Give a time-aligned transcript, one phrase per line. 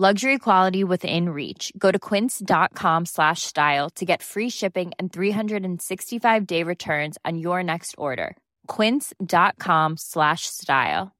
[0.00, 1.74] Luxury quality within reach.
[1.76, 7.62] Go to quince.com slash style to get free shipping and 365 day returns on your
[7.62, 8.34] next order.
[8.66, 11.10] Quince.com slash style.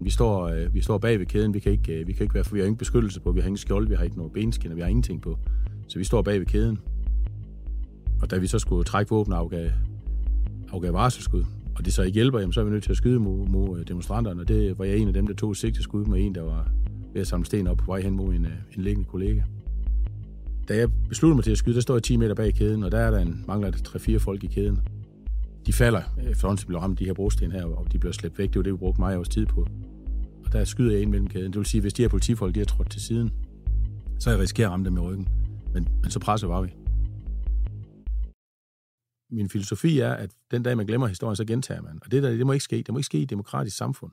[0.00, 1.54] Vi står, øh, vi står bag ved kæden.
[1.54, 3.32] Vi kan ikke, øh, vi kan ikke være, for vi har ingen beskyttelse på.
[3.32, 5.38] Vi har ingen skjold, vi har ikke noget benskinner, vi har ingenting på.
[5.88, 6.78] Så vi står bag ved kæden.
[8.24, 9.70] Og da vi så skulle trække våben og afgav,
[10.72, 11.44] afgav varselsskud,
[11.76, 13.78] og det så ikke hjælper, jamen, så er vi nødt til at skyde mod, mod
[13.78, 14.40] øh, demonstranterne.
[14.40, 16.68] Og det var jeg en af dem, der tog sigteskud med en, der var
[17.12, 19.40] ved at samle sten op på vej hen mod en, øh, en liggende kollega.
[20.68, 22.92] Da jeg besluttede mig til at skyde, der står jeg 10 meter bag kæden, og
[22.92, 24.80] der er der en, mangler der 3-4 folk i kæden.
[25.66, 28.38] De falder, øh, efterhånden de bliver ramt de her brosten her, og de bliver slæbt
[28.38, 28.48] væk.
[28.48, 29.66] Det var det, vi brugte meget års tid på.
[30.44, 31.52] Og der skyder jeg ind mellem kæden.
[31.52, 33.30] Det vil sige, hvis de her politifolk de har trådt til siden,
[34.18, 35.28] så jeg risikerer at ramme dem i ryggen.
[35.74, 36.83] Men, men så presser var vi.
[39.34, 41.98] Min filosofi er, at den dag, man glemmer historien, så gentager man.
[42.02, 42.76] Og det, der, det må ikke ske.
[42.76, 44.12] Det må ikke ske i et demokratisk samfund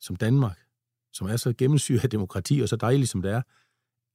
[0.00, 0.58] som Danmark,
[1.12, 3.42] som er så gennemsyret af demokrati, og så dejligt som det er,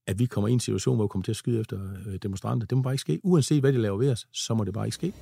[0.06, 2.66] at vi kommer i en situation, hvor vi kommer til at skyde efter øh, demonstranter.
[2.66, 3.20] Det må bare ikke ske.
[3.22, 5.12] Uanset hvad de laver ved os, så må det bare ikke ske.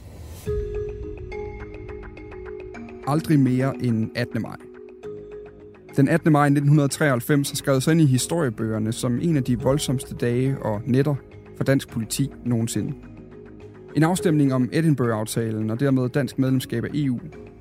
[3.06, 4.42] Aldrig mere end 18.
[4.42, 4.56] maj.
[5.96, 6.32] Den 18.
[6.32, 10.82] maj 1993 har skrevet sig ind i historiebøgerne som en af de voldsomste dage og
[10.86, 11.14] nætter
[11.56, 13.11] for dansk politi nogensinde.
[13.96, 17.18] En afstemning om Edinburgh-aftalen og dermed dansk medlemskab af EU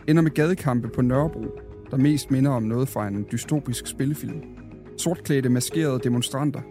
[0.07, 1.45] ender med gadekampe på Nørrebro,
[1.91, 4.41] der mest minder om noget fra en dystopisk spillefilm.
[4.97, 6.61] Sortklædte maskerede demonstranter,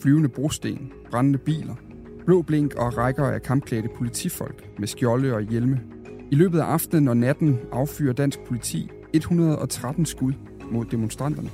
[0.00, 1.74] flyvende brosten, brændende biler,
[2.26, 5.80] blå blink og rækker af kampklædte politifolk med skjolde og hjelme.
[6.30, 10.32] I løbet af aftenen og natten affyrer dansk politi 113 skud
[10.70, 11.50] mod demonstranterne.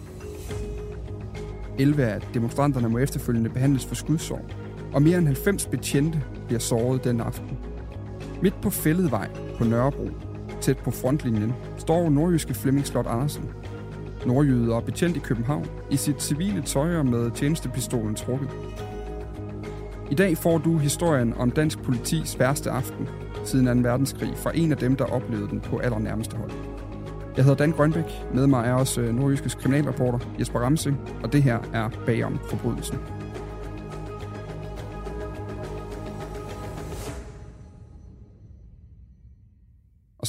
[1.78, 4.44] 11 af demonstranterne må efterfølgende behandles for skudsår,
[4.92, 7.58] og mere end 90 betjente bliver såret den aften.
[8.42, 9.28] Midt på Fælledvej
[9.58, 10.08] på Nørrebro,
[10.60, 13.44] tæt på frontlinjen, står nordjyske Flemming Slot Andersen.
[14.26, 18.48] Nordjyde og betjent i København i sit civile tøj og med tjenestepistolen trukket.
[20.10, 23.08] I dag får du historien om dansk politis værste aften
[23.44, 23.88] siden 2.
[23.88, 26.50] verdenskrig fra en af dem, der oplevede den på allernærmeste hold.
[27.36, 28.04] Jeg hedder Dan Grønbæk.
[28.34, 32.98] Med mig er også øh, nordjyskes kriminalreporter Jesper Ramsing, og det her er Bagom Forbrydelsen.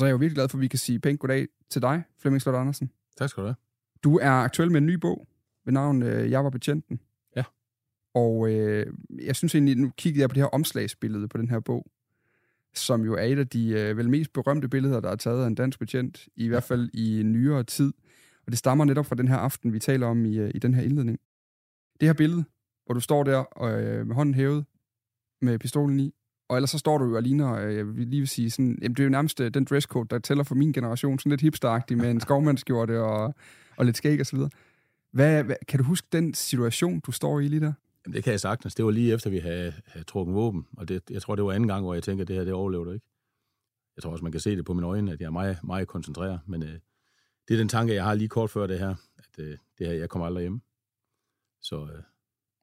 [0.01, 2.03] Så er jeg jo virkelig glad for, at vi kan sige pænt goddag til dig,
[2.17, 2.91] Flemming Slot Andersen.
[3.17, 3.56] Tak skal du have.
[4.03, 5.28] Du er aktuel med en ny bog
[5.66, 7.00] ved navn øh, Jeg var betjenten.
[7.35, 7.44] Ja.
[8.13, 11.59] Og øh, jeg synes egentlig, nu kiggede jeg på det her omslagsbillede på den her
[11.59, 11.85] bog,
[12.73, 15.48] som jo er et af de øh, vel mest berømte billeder, der er taget af
[15.48, 17.94] en dansk betjent, i hvert fald i nyere tid.
[18.45, 20.74] Og det stammer netop fra den her aften, vi taler om i, øh, i den
[20.74, 21.19] her indledning.
[22.00, 22.44] Det her billede,
[22.86, 24.65] hvor du står der og, øh, med hånden hævet,
[25.42, 26.13] med pistolen i,
[26.51, 28.77] og ellers så står du jo og ligner, øh, jeg vil lige vil sige, sådan,
[28.81, 31.42] jamen, det er jo nærmest øh, den dresscode, der tæller for min generation, sådan lidt
[31.42, 33.36] hipsteragtig med en skovmandskjorte og,
[33.77, 34.50] og lidt skæg og så videre.
[35.12, 37.74] Hvad, hvad, kan du huske den situation, du står i lige der?
[38.06, 38.75] Jamen, det kan jeg sagtens.
[38.75, 41.51] Det var lige efter, vi havde, havde trukket våben, og det, jeg tror, det var
[41.51, 43.06] anden gang, hvor jeg tænker, at det her, det overlever du ikke.
[43.95, 45.88] Jeg tror også, man kan se det på mine øjne, at jeg er meget, meget
[45.88, 46.80] koncentreret, men øh,
[47.47, 49.94] det er den tanke, jeg har lige kort før det her, at øh, det her,
[49.94, 50.62] jeg kommer aldrig hjem.
[51.62, 52.04] Så, øh,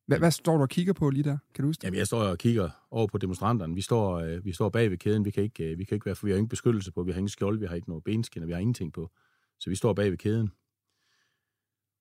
[0.08, 1.38] hvad, hvad står du og kigger på lige der?
[1.54, 1.84] Kan du huske det?
[1.84, 3.74] Jamen, jeg står og kigger over på demonstranterne.
[3.74, 5.24] Vi står, øh, vi står bag ved kæden.
[5.24, 7.02] Vi kan, ikke, øh, vi kan ikke være, for vi har ingen beskyttelse på.
[7.02, 9.10] Vi har ingen skjold, vi har ikke noget benskin, vi har ingenting på.
[9.60, 10.50] Så vi står bag ved kæden.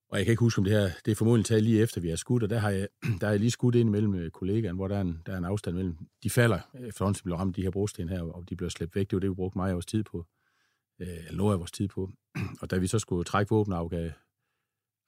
[0.09, 2.09] Og jeg kan ikke huske, om det her, det er formodentlig taget lige efter, vi
[2.09, 2.87] har skudt, og der har jeg,
[3.19, 5.37] der har jeg lige skudt ind imellem øh, kollegaen, hvor der er en, der er
[5.37, 5.97] en afstand mellem.
[6.23, 8.95] De falder, øh, efterhånden de bliver ramt de her brosten her, og de bliver slæbt
[8.95, 9.09] væk.
[9.09, 10.25] Det var det, vi brugte meget af vores tid på.
[10.99, 12.11] Øh, lå af vores tid på.
[12.61, 14.11] Og da vi så skulle trække våben og afgav,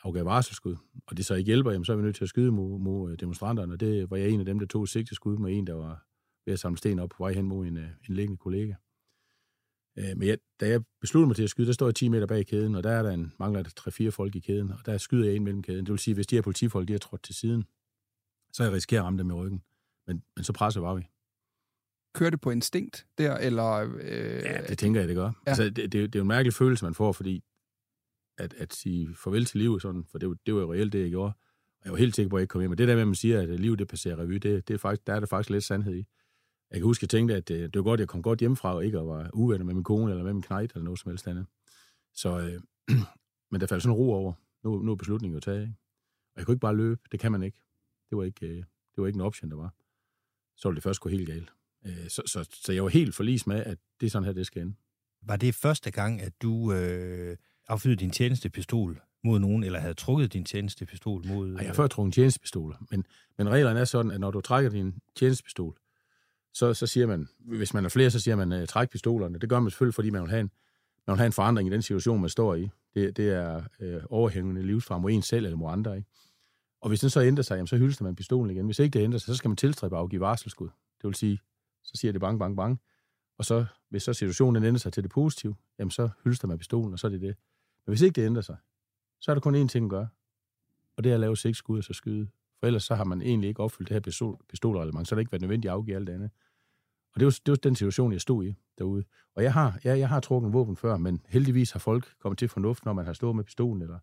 [0.03, 0.75] afgav varselsskud,
[1.07, 3.11] og det så ikke hjælper, jamen, så er vi nødt til at skyde mod, mod
[3.11, 5.73] øh, demonstranterne, og det var jeg en af dem, der tog sigteskud med en, der
[5.73, 6.05] var
[6.45, 8.73] ved at samle sten op på vej hen mod en, en liggende kollega.
[9.97, 12.27] Øh, men jeg, da jeg besluttede mig til at skyde, der står jeg 10 meter
[12.27, 14.97] bag kæden, og der er der en, mangler der 3-4 folk i kæden, og der
[14.97, 15.85] skyder jeg ind mellem kæden.
[15.85, 17.63] Det vil sige, hvis de her politifolk, de har trådt til siden,
[18.53, 19.63] så jeg risikerer at ramme dem i ryggen.
[20.07, 21.07] Men, men så presser var vi.
[22.13, 23.95] Kører det på instinkt der, eller...
[24.01, 24.41] Øh...
[24.43, 25.25] Ja, det tænker jeg, det gør.
[25.25, 25.31] Ja.
[25.45, 27.43] Altså, det, det, det, er jo en mærkelig følelse, man får, fordi
[28.39, 31.09] at, at sige farvel til livet, sådan, for det, det var jo reelt det, jeg
[31.09, 31.33] gjorde.
[31.79, 32.69] Og jeg var helt sikker på, at jeg ikke kom hjem.
[32.69, 34.77] Men det der med, at man siger, at livet det passerer revy, det, det er
[34.77, 36.05] faktisk, der er der faktisk lidt sandhed i.
[36.71, 38.39] Jeg kan huske, at jeg tænkte, at det, det var godt, at jeg kom godt
[38.39, 41.09] hjemmefra, og ikke var uvenner med min kone, eller med min knejt, eller noget som
[41.09, 41.45] helst andet.
[42.13, 42.61] Så, øh,
[43.51, 44.33] men der faldt sådan ro over.
[44.63, 45.75] Nu, nu er beslutningen jo taget, ikke?
[46.35, 47.01] Og jeg kunne ikke bare løbe.
[47.11, 47.61] Det kan man ikke.
[48.09, 49.73] Det var ikke, øh, det var ikke en option, der var.
[50.55, 51.53] Så ville det først gå helt galt.
[51.85, 54.45] Øh, så, så, så jeg var helt forlis med, at det er sådan her, det
[54.45, 54.75] skal ende.
[55.21, 57.37] Var det første gang, at du øh,
[57.69, 61.47] affyrede din tjenestepistol mod nogen, eller havde trukket din tjenestepistol mod...
[61.47, 63.05] Nej, jeg har før trukket en tjenestepistol, men,
[63.37, 65.77] men reglerne er sådan, at når du trækker din tjenestepistol,
[66.53, 69.39] så, så siger man, hvis man er flere, så siger man, uh, træk pistolerne.
[69.39, 70.51] Det gør man selvfølgelig, fordi man vil have en,
[71.07, 72.69] man vil have en forandring i den situation, man står i.
[72.93, 75.97] Det, det er uh, overhængende livsfar mod en selv eller mod andre.
[75.97, 76.09] Ikke?
[76.81, 78.65] Og hvis den så ændrer sig, jamen, så hylder man pistolen igen.
[78.65, 80.67] Hvis ikke det ændrer sig, så skal man tilstræbe at afgive varselsskud.
[80.67, 81.39] Det vil sige,
[81.83, 82.79] så siger det bang, bang, bang.
[83.37, 86.93] Og så, hvis så situationen ændrer sig til det positive, jamen så hylster man pistolen,
[86.93, 87.35] og så er det det.
[87.89, 88.57] Men hvis ikke det ændrer sig,
[89.19, 90.07] så er der kun én ting at gøre.
[90.97, 92.27] Og det er at lave seks skud og så skyde.
[92.59, 95.21] For ellers så har man egentlig ikke opfyldt det her pistol, pistolreglement, så har det
[95.21, 96.31] ikke været nødvendigt at afgive alt det andet.
[97.13, 99.03] Og det var, det var den situation, jeg stod i derude.
[99.35, 102.37] Og jeg har, ja, jeg har trukket en våben før, men heldigvis har folk kommet
[102.37, 103.99] til fornuft, når man har stået med pistolen, eller,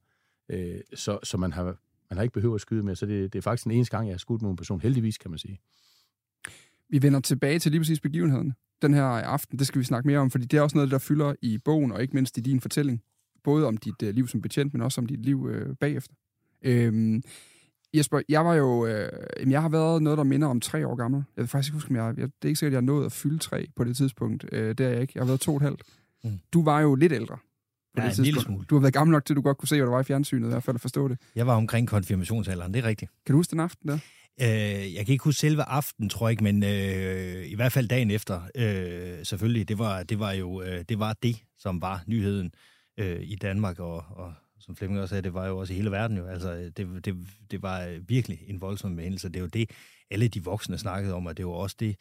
[0.49, 1.65] øh, så, så man har,
[2.11, 2.97] man har ikke behøvet at skyde mere.
[2.97, 4.81] Så det, det er faktisk den eneste gang, jeg har skudt mod en person.
[4.81, 5.61] Heldigvis, kan man sige.
[6.89, 9.59] Vi vender tilbage til lige præcis begivenheden den her aften.
[9.59, 11.93] Det skal vi snakke mere om, fordi det er også noget, der fylder i bogen,
[11.93, 13.03] og ikke mindst i din fortælling.
[13.47, 16.15] Både om dit uh, liv som betjent, men også om dit liv uh, bagefter.
[16.63, 17.23] Øhm,
[17.97, 18.87] Jesper, jeg var jo...
[18.87, 19.09] Øh,
[19.51, 21.25] jeg har været noget, der minder om tre år gammel.
[21.37, 22.27] Jeg vil faktisk ikke huske, om jeg, jeg...
[22.27, 24.45] Det er ikke sikkert, at jeg nået at fylde tre på det tidspunkt.
[24.53, 25.13] Øh, det er jeg ikke.
[25.15, 25.83] Jeg har været to og et halvt.
[26.25, 26.31] Mm.
[26.53, 27.37] Du var jo lidt ældre.
[27.97, 28.65] På ja, det en lille smule.
[28.71, 30.05] Du har været gammel nok til, at du godt kunne se, hvad der var i
[30.05, 31.19] fjernsynet, i hvert fald at forstå det.
[31.37, 33.11] Jeg var omkring konfirmationsalderen, det er rigtigt.
[33.27, 33.99] Kan du huske den aften der?
[34.41, 37.89] Øh, jeg kan ikke huske selve aften, tror jeg ikke, men øh, i hvert fald
[37.89, 42.05] dagen efter, øh, selvfølgelig, det var, det var jo øh, det, var det, som var
[42.07, 42.51] nyheden
[42.99, 45.91] øh, i Danmark, og, og som Flemming også sagde, det var jo også i hele
[45.91, 46.27] verden jo.
[46.27, 47.17] Altså, det, det,
[47.51, 49.29] det var virkelig en voldsom hændelse.
[49.29, 49.71] Det er jo det,
[50.11, 51.97] alle de voksne snakkede om, og det var også det,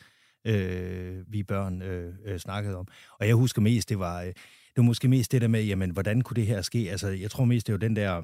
[0.45, 2.87] øh, vi børn øh, øh, snakkede om.
[3.19, 5.89] Og jeg husker mest, det var, øh, det var måske mest det der med, jamen,
[5.89, 6.91] hvordan kunne det her ske?
[6.91, 8.21] Altså, jeg tror mest, det var den der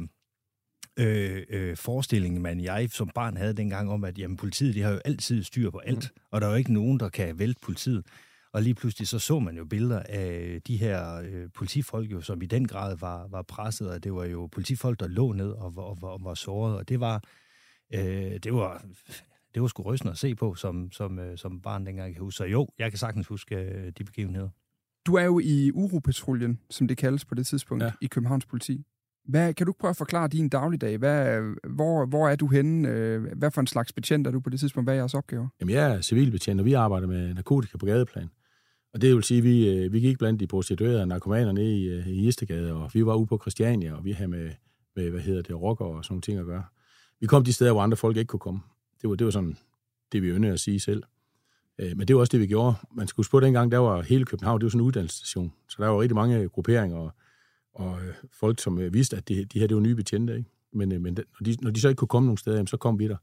[1.00, 4.92] øh, øh, forestilling, man jeg som barn havde dengang om, at jamen, politiet de har
[4.92, 6.22] jo altid styr på alt, mm.
[6.32, 8.06] og der er jo ikke nogen, der kan vælte politiet.
[8.54, 12.42] Og lige pludselig så så man jo billeder af de her øh, politifolk, jo, som
[12.42, 15.74] i den grad var, var presset, og det var jo politifolk, der lå ned og,
[15.78, 17.24] og, og, og var såret, og det var,
[17.94, 18.86] øh, det var,
[19.54, 22.24] det var sgu rystende at se på som, som, øh, som barn dengang, jeg kan
[22.24, 22.38] huske.
[22.38, 24.50] Så jo, jeg kan sagtens huske øh, de begivenheder.
[25.06, 27.92] Du er jo i Uropatruljen, som det kaldes på det tidspunkt, ja.
[28.02, 28.84] i Københavns politi.
[29.26, 30.98] Hvad, kan du prøve at forklare din dagligdag?
[30.98, 32.90] Hvad, hvor, hvor er du henne?
[32.90, 34.86] Øh, hvad for en slags betjent er du på det tidspunkt?
[34.86, 35.48] Hvad er jeres opgaver?
[35.60, 38.30] Jamen, jeg er civilbetjent, og vi arbejder med narkotika på gadeplan.
[38.94, 41.90] Og det vil sige, at vi, øh, vi gik blandt de prostituerede narkomaner nede i,
[41.90, 44.52] øh, i Istegade, og vi var ude på Christiania, og vi havde med,
[44.96, 46.64] med hvad hedder det, rocker og sådan nogle ting at gøre.
[47.20, 48.60] Vi kom de steder, hvor andre folk ikke kunne komme.
[49.02, 49.58] Det var, det var sådan
[50.12, 51.04] det, vi ønskede at sige selv.
[51.80, 52.76] Øh, men det var også det, vi gjorde.
[52.96, 55.54] Man skulle huske på, dengang, der var hele København, det var sådan en uddannelsesstation.
[55.70, 57.12] Så der var rigtig mange grupperinger og,
[57.74, 58.00] og
[58.32, 60.38] folk, som vidste, at de, de her, det var nye betjente.
[60.38, 60.50] Ikke?
[60.74, 63.08] Men, men når, de, når de så ikke kunne komme nogen steder, så kom vi
[63.08, 63.18] der.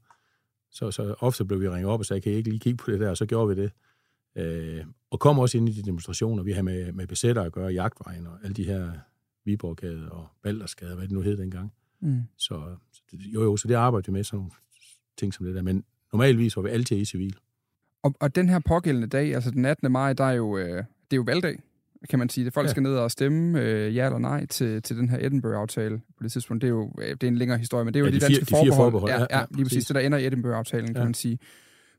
[0.71, 2.91] Så, så ofte blev vi ringet op og sagde, kan I ikke lige kigge på
[2.91, 3.09] det der?
[3.09, 3.71] Og så gjorde vi det.
[4.39, 7.67] Øh, og kom også ind i de demonstrationer, vi har med, med besætter at gøre,
[7.67, 8.91] jagtvejen og alle de her
[9.45, 11.73] Viborggade og Baldersgade, hvad det nu hed dengang.
[12.01, 12.21] Mm.
[12.37, 14.51] Så, så jo, jo, så det arbejder vi med, sådan nogle
[15.17, 15.61] ting som det der.
[15.61, 17.35] Men normalvis var vi altid i civil.
[18.03, 19.91] Og, og den her pågældende dag, altså den 18.
[19.91, 21.59] maj, der er jo, øh, det er jo valgdag,
[22.09, 22.45] kan man sige.
[22.45, 22.71] Det folk ja.
[22.71, 26.31] skal ned og stemme øh, ja eller nej til, til den her Edinburgh-aftale på det
[26.31, 26.61] tidspunkt.
[26.61, 28.19] Det er jo øh, det er en længere historie, men det er jo ja, de,
[28.19, 28.91] de danske fire, de forbehold.
[28.91, 29.11] forbehold.
[29.11, 29.85] Ja, ja, lige præcis.
[29.85, 31.03] Det der ender i Edinburgh-aftalen, kan ja.
[31.03, 31.39] man sige.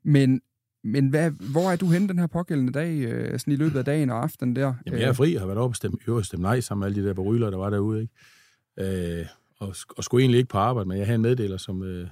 [0.02, 0.40] Men
[0.84, 3.84] men hvad, hvor er du henne den her pågældende dag, øh, sådan i løbet af
[3.84, 4.74] dagen og aftenen der?
[4.86, 6.86] Jamen, jeg er fri og har været oppe og stemme, øvrigt stemme nej sammen med
[6.86, 8.00] alle de der beryler, der var derude.
[8.00, 9.20] Ikke?
[9.20, 9.26] Øh,
[9.58, 12.08] og, og skulle egentlig ikke på arbejde, men jeg havde en meddeler, som, øh,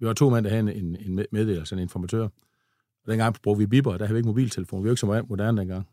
[0.00, 2.22] vi var to mænd, der havde en, en meddelelse, en informatør.
[3.04, 4.82] Og dengang brugte vi bipper, der havde vi ikke mobiltelefon.
[4.82, 5.88] Vi var ikke så moderne dengang.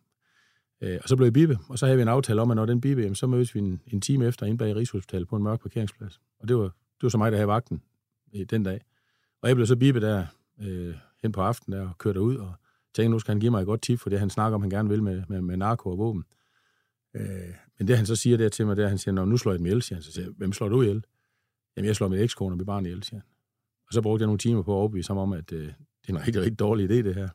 [0.81, 2.65] Øh, og så blev vi bippe, og så havde vi en aftale om, at når
[2.65, 5.43] den bippe, jamen, så mødes vi en, en time efter inde bag Rigshospitalet på en
[5.43, 6.21] mørk parkeringsplads.
[6.39, 7.81] Og det var, det var så mig, der havde vagten
[8.35, 8.81] øh, den dag.
[9.41, 10.25] Og jeg blev så bippe der
[10.61, 12.53] øh, hen på aftenen der, og kørte ud og
[12.95, 14.69] tænkte, nu skal han give mig et godt tip for det, han snakker om, han
[14.69, 16.23] gerne vil med, med, med narko og våben.
[17.15, 19.37] Øh, men det han så siger der til mig, det er, han siger, når nu
[19.37, 20.03] slår jeg dem ihjel, siger han.
[20.03, 21.03] Så siger hvem slår du ihjel?
[21.77, 23.27] Jamen, jeg slår mit ekskone og mit barn ihjel, siger han.
[23.87, 25.73] Og så brugte jeg nogle timer på at overbevise ham om, at øh, det
[26.07, 27.29] er en rigtig, rigtig dårlig idé, det her.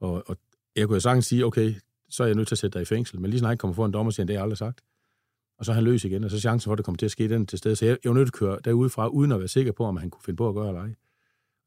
[0.00, 0.36] Og, og
[0.76, 1.74] jeg kunne jo sagtens sige, okay,
[2.08, 3.20] så er jeg nødt til at sætte dig i fængsel.
[3.20, 4.80] Men lige snart han kommer for en dommer, siger han, det har jeg aldrig sagt.
[5.58, 7.06] Og så er han løs igen, og så er chancen for, at det kommer til
[7.06, 7.76] at ske den til stede.
[7.76, 9.96] Så jeg, jeg var nødt til at køre derudefra, uden at være sikker på, om
[9.96, 10.94] han kunne finde på at gøre eller ej.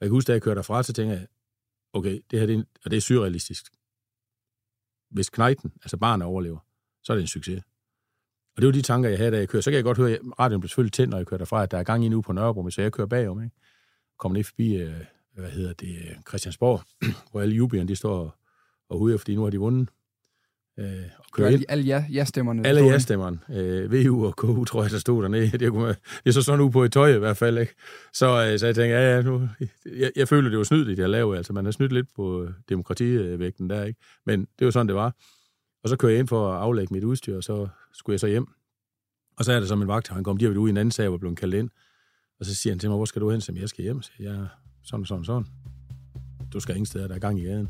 [0.03, 1.27] Og jeg kan huske, da jeg kørte derfra, så tænkte jeg,
[1.93, 3.74] okay, det her det er, og det er surrealistisk.
[5.10, 6.60] Hvis knejten, altså barnet overlever,
[7.03, 7.63] så er det en succes.
[8.55, 9.62] Og det var de tanker, jeg havde, da jeg kørte.
[9.62, 11.72] Så kan jeg godt høre, at radioen blev selvfølgelig tændt, når jeg kører derfra, at
[11.72, 13.43] der er gang i nu på Nørrebro, så jeg kører bagom.
[13.43, 13.55] Ikke?
[14.19, 16.81] Kommer ned forbi, øh, hvad hedder det, Christiansborg,
[17.31, 18.39] hvor alle jubierne, de står
[18.89, 19.89] og huder, fordi nu har de vundet.
[20.80, 20.86] Øh,
[21.18, 22.68] og kører alle, alle ja, ja-stemmerne?
[22.68, 23.39] Alle ja-stemmerne.
[23.50, 25.58] Øh, VU og KU, tror jeg, der stod dernede.
[25.58, 27.58] Det, kunne, det er så sådan ude på et tøj i hvert fald.
[27.58, 27.74] Ikke?
[28.13, 29.50] Så, øh, så jeg tænker, ja, ja, nu,
[29.86, 31.38] jeg, jeg føler, det var snydt, det har lavet.
[31.38, 34.00] Altså, man har snydt lidt på demokrativægten der, ikke?
[34.25, 35.15] Men det var sådan, det var.
[35.84, 38.27] Og så kører jeg ind for at aflægge mit udstyr, og så skulle jeg så
[38.27, 38.48] hjem.
[39.38, 41.10] Og så er det som en vagt, han kom, har ude i en anden sag,
[41.10, 41.70] hvor blev kaldt ind.
[42.39, 43.42] Og så siger han til mig, hvor skal du hen?
[43.42, 44.01] Så jeg skal hjem.
[44.01, 44.48] Så jeg,
[44.84, 45.46] sådan, sådan, sådan.
[46.53, 47.70] Du skal ingen steder, der er gang i gaden.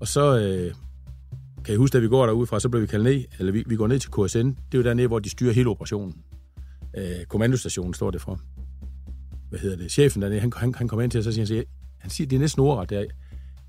[0.00, 0.74] Og så øh,
[1.64, 3.76] kan jeg huske, at vi går derudfra, så bliver vi kaldt ned, eller vi, vi
[3.76, 4.38] går ned til KSN.
[4.38, 6.14] Det er jo dernede, hvor de styrer hele operationen.
[6.96, 8.40] Øh, kommandostationen står det for.
[9.50, 9.92] Hvad hedder det?
[9.92, 11.62] Chefen dernede, han, han, han kommer ind til os og siger, han siger,
[11.98, 12.92] han siger det er næsten ordret.
[12.92, 13.06] Jeg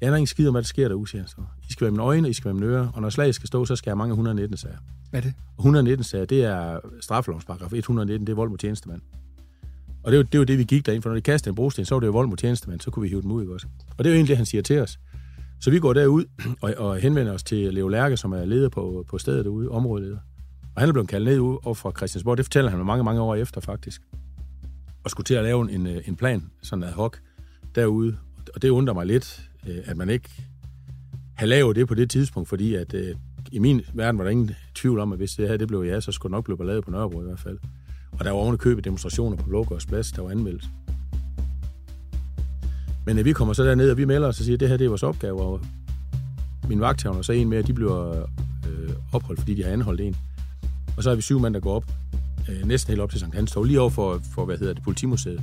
[0.01, 1.35] aner ikke skid om, hvad der sker derude, siger han så.
[1.69, 3.65] I skal være mine øjne, I skal være mine ører, og når slaget skal stå,
[3.65, 4.77] så skal jeg mange 119 sager.
[5.09, 5.33] Hvad er det?
[5.59, 9.01] 119 sager, det er straffelovsparagraf 119, det er vold mod tjenestemand.
[10.03, 11.49] Og det er, jo, det er jo det, vi gik derind, for når de kastede
[11.49, 13.41] en brosten, så var det jo vold mod tjenestemand, så kunne vi hive dem ud,
[13.41, 13.67] ikke også?
[13.97, 14.99] Og det er jo egentlig det, han siger til os.
[15.61, 16.25] Så vi går derud
[16.61, 20.17] og, og henvender os til Leo Lærke, som er leder på, på stedet derude, områdeleder.
[20.75, 22.37] Og han er blevet kaldt ned ud over fra Christiansborg.
[22.37, 24.01] Det fortæller han mange, mange år efter, faktisk.
[25.03, 27.17] Og skulle til at lave en, øh, en plan, sådan ad hoc,
[27.75, 28.17] derude.
[28.55, 30.29] Og det undrer mig lidt, øh, at man ikke
[31.37, 33.15] har lavet det på det tidspunkt, fordi at øh,
[33.51, 35.99] i min verden var der ingen tvivl om, at hvis det her det blev ja,
[35.99, 37.57] så skulle det nok blive ballade på Nørrebro i hvert fald.
[38.11, 40.63] Og der var oven købe demonstrationer på Blågårds Plads, der var anmeldt.
[43.05, 44.77] Men øh, vi kommer så derned, og vi melder os og siger, at det her
[44.77, 45.61] det er vores opgave, og
[46.67, 48.25] min vagthavn og så en mere, de bliver
[48.67, 50.15] øh, opholdt, fordi de har anholdt en.
[50.97, 51.91] Og så er vi syv mand, der går op,
[52.49, 54.83] øh, næsten helt op til Sankt Hans Torv, lige over for, for, hvad hedder det,
[54.83, 55.41] politimuseet.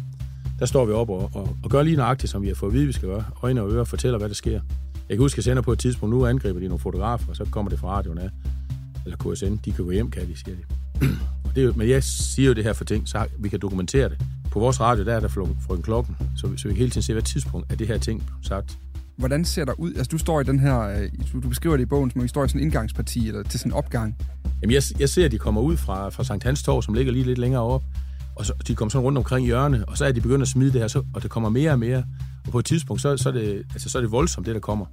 [0.59, 2.75] Der står vi op og, og, og gør lige nøjagtigt, som vi har fået at
[2.75, 3.25] vide, vi skal gøre.
[3.43, 4.61] Øjne og ører fortæller, hvad der sker.
[5.09, 7.37] Jeg kan huske, at jeg sender på et tidspunkt, nu angriber de nogle fotografer, og
[7.37, 8.31] så kommer det fra radioen af.
[9.05, 10.63] Eller KSN, de kan gå hjem, kan de, siger de
[11.59, 14.09] det er jo, men jeg siger jo det her for ting, så vi kan dokumentere
[14.09, 14.19] det.
[14.51, 17.13] På vores radio, der er der frøken klokken, så, så vi kan hele tiden se,
[17.13, 18.79] hvad tidspunkt er det her ting sagt.
[19.17, 19.95] Hvordan ser der ud?
[19.95, 22.45] Altså, du står i den her, øh, du beskriver det i bogen som, I står
[22.45, 24.17] i sådan en indgangsparti, eller til sådan en opgang.
[24.63, 27.13] Jamen, jeg, jeg ser, at de kommer ud fra, fra Sankt Hans Torv, som ligger
[27.13, 27.83] lige lidt længere op,
[28.37, 30.73] og så, de kommer sådan rundt omkring hjørnet, og så er de begyndt at smide
[30.73, 32.05] det her, så, og det kommer mere og mere,
[32.47, 34.61] og på et tidspunkt, så, så, er, det, altså, så er det voldsomt, det der
[34.61, 34.87] kommer.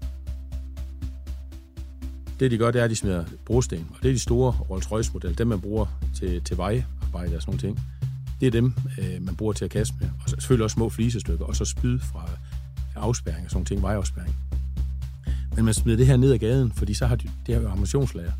[2.39, 5.35] Det, de gør, det er, at de smider brosten, og det er de store Rolls-Royce-modeller,
[5.35, 7.79] dem man bruger til, til vejarbejde og sådan nogle ting.
[8.39, 10.09] Det er dem, øh, man bruger til at kaste med.
[10.23, 12.29] Og så selvfølgelig også små flisestykker, og så spyd fra
[12.95, 14.35] afspærring og sådan nogle ting, vejafspærring.
[15.55, 18.31] Men man smider det her ned ad gaden, fordi så har de, det her ammunitionslager.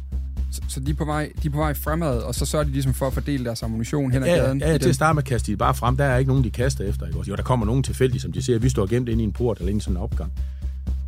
[0.51, 2.71] Så, så de, er på vej, de er på vej fremad, og så sørger de
[2.71, 4.59] ligesom for at fordele deres ammunition hen ad ja, gaden?
[4.59, 5.97] Ja, ja til at starte med at kaste de bare frem.
[5.97, 7.05] Der er ikke nogen, de kaster efter.
[7.07, 7.19] Ikke?
[7.27, 9.57] Jo, der kommer nogen tilfældigt, som de ser, vi står gemt ind i en port
[9.57, 10.31] eller ind i sådan en opgang.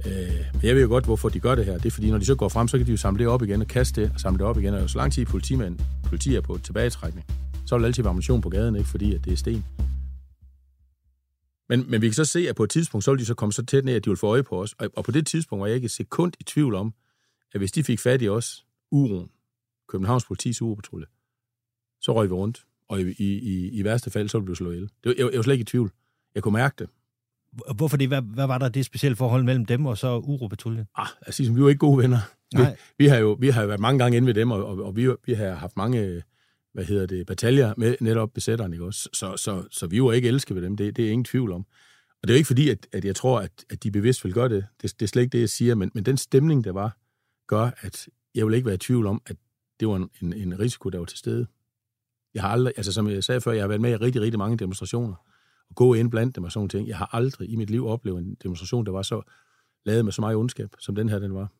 [0.07, 1.77] Øh, jeg ved jo godt, hvorfor de gør det her.
[1.77, 3.43] Det er fordi, når de så går frem, så kan de jo samle det op
[3.43, 4.73] igen og kaste det og samle det op igen.
[4.73, 7.25] Og så lang tid politimænd, politi er på tilbagetrækning,
[7.65, 8.89] så vil der altid være ammunition på gaden, ikke?
[8.89, 9.65] fordi at det er sten.
[11.69, 13.53] Men, men vi kan så se, at på et tidspunkt, så vil de så komme
[13.53, 14.73] så tæt ned, at de vil få øje på os.
[14.73, 16.93] Og, og på det tidspunkt var jeg ikke et sekund i tvivl om,
[17.53, 19.29] at hvis de fik fat i os, uroen,
[19.89, 21.05] Københavns politis uropatrulje,
[22.01, 22.65] så røg vi rundt.
[22.89, 24.89] Og i, i, i værste fald, så ville vi slå ihjel.
[25.03, 25.91] Det, jeg, jeg var slet ikke i tvivl.
[26.35, 26.89] Jeg kunne mærke det.
[27.75, 28.07] Hvorfor det?
[28.07, 30.85] Hvad, hvad var der det specielle forhold mellem dem og så uropatruljen?
[30.97, 32.19] Ah, altså, vi var ikke gode venner.
[32.53, 32.69] Nej.
[32.69, 34.83] Vi, vi, har jo, vi har jo været mange gange inde ved dem, og, og,
[34.83, 36.23] og vi, vi har haft mange
[36.77, 39.09] hvad hedder det, bataljer med netop besætteren, ikke også?
[39.13, 41.65] Så, så, så vi var ikke elskede ved dem, det, det er ingen tvivl om.
[42.21, 44.33] Og det er jo ikke fordi, at, at jeg tror, at, at de bevidst vil
[44.33, 44.65] gøre det.
[44.81, 44.93] det.
[44.99, 46.97] Det er slet ikke det, jeg siger, men, men den stemning, der var,
[47.47, 49.35] gør, at jeg vil ikke være i tvivl om, at
[49.79, 51.47] det var en, en, en risiko, der var til stede.
[52.33, 54.39] Jeg har aldrig, altså som jeg sagde før, jeg har været med i rigtig, rigtig
[54.39, 55.15] mange demonstrationer,
[55.69, 56.87] og gå ind blandt dem og sådan ting.
[56.87, 59.21] Jeg har aldrig i mit liv oplevet en demonstration, der var så
[59.85, 61.51] lavet med så meget ondskab, som den her den var.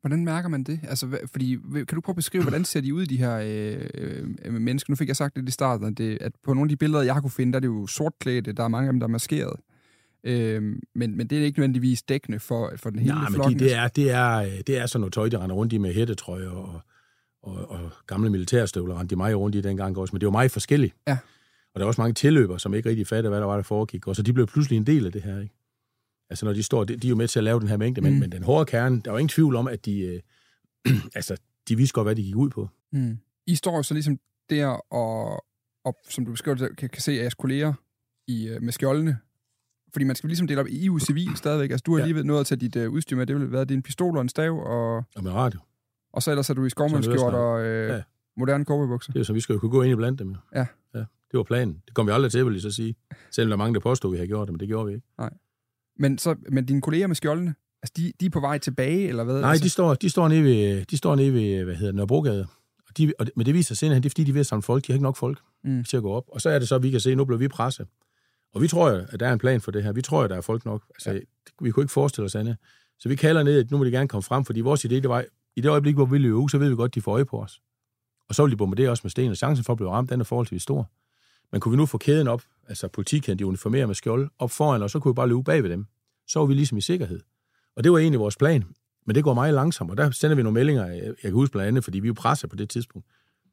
[0.00, 0.80] Hvordan mærker man det?
[0.82, 3.88] Altså, fordi, kan du prøve at beskrive, hvordan ser de ud, de her øh,
[4.44, 4.92] øh, mennesker?
[4.92, 7.02] Nu fik jeg sagt lidt i starten, at, det, at på nogle af de billeder,
[7.02, 9.06] jeg har kunne finde, der er det jo sortklædte, der er mange af dem, der
[9.06, 9.60] er maskeret.
[10.24, 10.62] Øh,
[10.94, 13.58] men, men det er ikke nødvendigvis dækkende for, for den hele Nej, men flokken.
[13.58, 15.94] de, det, er, det, er, det er sådan noget tøj, de render rundt i med
[15.94, 16.80] hættetrøjer og,
[17.42, 20.14] og, og gamle militærstøvler, rendte de mig rundt i dengang også.
[20.14, 20.94] Men det var meget forskelligt.
[21.08, 21.18] Ja.
[21.78, 24.06] Og der er også mange tilløber, som ikke rigtig fatter, hvad der var, der foregik.
[24.06, 25.54] Og så de blev pludselig en del af det her, ikke?
[26.30, 28.00] Altså, når de står, de, de er jo med til at lave den her mængde,
[28.00, 28.18] men, Mm.
[28.18, 30.20] men den hårde kerne, der var ingen tvivl om, at de, øh,
[31.14, 31.36] altså,
[31.68, 32.68] de vidste godt, hvad de gik ud på.
[32.92, 33.18] Mm.
[33.46, 34.18] I står så ligesom
[34.50, 35.44] der og,
[35.84, 37.72] og som du beskriver, det, kan, kan se jeres kolleger
[38.28, 39.18] i, øh, med skjoldene.
[39.92, 41.70] Fordi man skal ligesom dele op i EU civil stadigvæk.
[41.70, 42.04] Altså, du har Ja.
[42.04, 43.26] lige ved nået at tage dit øh, udstyr med.
[43.26, 45.60] Det vil være din pistol og en stav, og, Og med radio.
[46.12, 48.02] og så ellers er du i skovmandsskjort Så og øh, Ja.
[48.36, 49.12] moderne cowboybukser.
[49.12, 50.30] Det er så, vi skal jo kunne gå ind i blandt dem.
[50.30, 50.36] Jo.
[50.54, 50.66] Ja.
[51.30, 51.82] Det var planen.
[51.86, 52.94] Det kom vi aldrig til, vil jeg så sige.
[53.30, 54.94] Selvom der er mange, der påstod, at vi havde gjort det, men det gjorde vi
[54.94, 55.06] ikke.
[55.98, 59.24] Men, så, men dine kolleger med skjoldene, altså, de, de er på vej tilbage, eller
[59.24, 59.40] hvad?
[59.40, 61.94] Nej, altså, de står, de står nede ved, de står nede ved hvad hedder det,
[61.96, 62.46] Nørrebrogade.
[62.88, 64.46] Og de, og men det viser sig senere, det er fordi, de er ved at
[64.46, 64.86] samle folk.
[64.86, 65.84] De har ikke nok folk Mm.
[65.84, 66.24] til at gå op.
[66.28, 67.86] Og så er det så, at vi kan se, at nu bliver vi presset.
[68.54, 69.92] Og vi tror jo, at der er en plan for det her.
[69.92, 70.82] Vi tror, at der er folk nok.
[70.94, 71.18] Altså, ja.
[71.62, 72.56] vi kunne ikke forestille os andet.
[72.98, 75.08] Så vi kalder ned, at nu må de gerne komme frem, fordi vores idé, det
[75.08, 75.24] var,
[75.56, 77.24] i det øjeblik, hvor vi løber ud, så ved vi godt, at de får øje
[77.24, 77.60] på os.
[78.28, 80.20] Og så vil de bombardere os med sten, og chancen for at blive ramt, den
[80.20, 80.90] er forholdsvis stor.
[81.52, 84.82] Men kunne vi nu få kæden op, altså politikæden, de uniformerer med skjold, op foran
[84.82, 85.86] og så kunne vi bare løbe bag ved dem.
[86.26, 87.20] Så var vi ligesom i sikkerhed.
[87.76, 88.64] Og det var egentlig vores plan.
[89.06, 90.86] Men det går meget langsomt, og der sender vi nogle meldinger.
[90.86, 93.06] Jeg kan huske blandt andet, fordi vi er jo presset på det tidspunkt.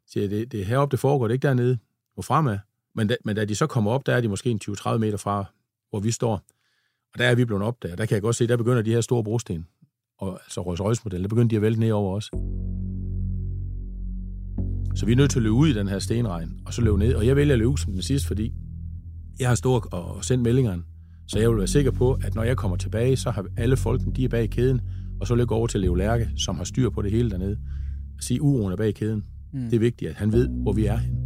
[0.08, 1.78] Så det, det er heroppe, det foregår, det er ikke dernede.
[2.16, 2.58] Gå fremad.
[2.96, 5.18] Men da, men da de så kommer op, der er de måske en 20-30 meter
[5.18, 5.46] fra,
[5.90, 6.42] hvor vi står.
[7.14, 7.98] Og der er vi blevet opdaget.
[7.98, 9.68] Der kan jeg godt se, der begynder de her store brosten.
[10.18, 12.32] Og altså Rolls Royce-modellen, der begynder de at vælte ned over os.
[14.96, 16.98] Så vi er nødt til at løbe ud i den her stenregn, og så løbe
[16.98, 17.14] ned.
[17.14, 18.54] Og jeg vælger at løbe ud som den sidste, fordi
[19.40, 20.82] jeg har stået og sendt meldingerne.
[21.28, 24.14] Så jeg vil være sikker på, at når jeg kommer tilbage, så har alle folkene,
[24.14, 24.82] de er bag kæden,
[25.20, 27.30] og så vil jeg gå over til Leo Lærke, som har styr på det hele
[27.30, 27.58] dernede,
[28.18, 29.24] og sige, uroen er bag kæden.
[29.54, 29.60] Mm.
[29.60, 31.20] Det er vigtigt, at han ved, hvor vi er henne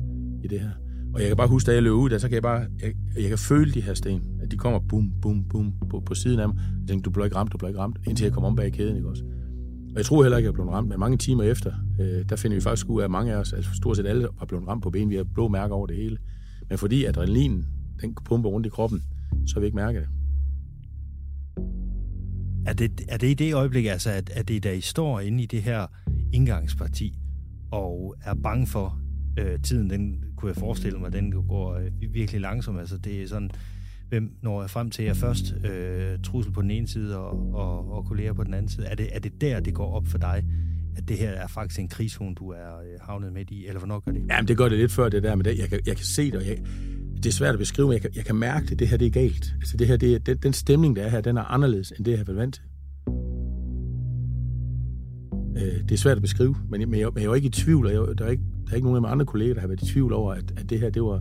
[0.43, 0.71] i det her.
[1.13, 2.93] Og jeg kan bare huske, da jeg løb ud der, så kan jeg bare, jeg,
[3.15, 6.39] jeg kan føle de her sten, at de kommer bum, bum, bum på, på siden
[6.39, 6.57] af mig.
[6.57, 8.73] Jeg tænkte, du bliver ikke ramt, du bliver ikke ramt, indtil jeg kommer om bag
[8.73, 9.23] kæden, ikke også?
[9.89, 12.35] Og jeg tror heller ikke, at jeg blev ramt, men mange timer efter, øh, der
[12.35, 14.67] finder vi faktisk ud af, at mange af os, altså stort set alle, var blevet
[14.67, 15.09] ramt på ben.
[15.09, 16.17] Vi har blå mærker over det hele.
[16.69, 17.65] Men fordi adrenalin,
[18.01, 19.03] den pumper rundt i kroppen,
[19.47, 20.09] så har vi ikke mærket det.
[22.65, 25.43] Er det, er det i det øjeblik, altså, at, at det der I står inde
[25.43, 25.87] i det her
[26.33, 27.13] indgangsparti,
[27.71, 28.99] og er bange for
[29.39, 32.79] øh, tiden, den kunne jeg forestille mig, den går øh, virkelig langsomt.
[32.79, 33.51] Altså, det er sådan,
[34.09, 37.91] hvem når jeg frem til jer først, øh, trussel på den ene side og, og,
[37.91, 38.85] og kolleger på den anden side.
[38.85, 40.43] Er det, er det der, det går op for dig,
[40.95, 43.99] at det her er faktisk en krigshund, du er øh, havnet midt i, eller hvornår
[43.99, 44.21] gør det?
[44.29, 46.25] Jamen, det gør det lidt før det der, men det, jeg, kan, jeg kan se
[46.31, 46.57] det, og jeg,
[47.15, 48.79] det er svært at beskrive, men jeg kan, jeg kan mærke det.
[48.79, 49.53] Det her, det er galt.
[49.59, 52.05] Altså, det her, det, er- den, den stemning, der er her, den er anderledes, end
[52.05, 52.63] det, jeg har været vant til.
[55.63, 57.51] Øh, det er svært at beskrive, men, jeg- men, jeg, men jeg er ikke i
[57.51, 59.61] tvivl, og jeg, der, er ikke, der er ikke nogen af mine andre kolleger, der
[59.61, 61.15] har været i tvivl over, at, at det her, det var,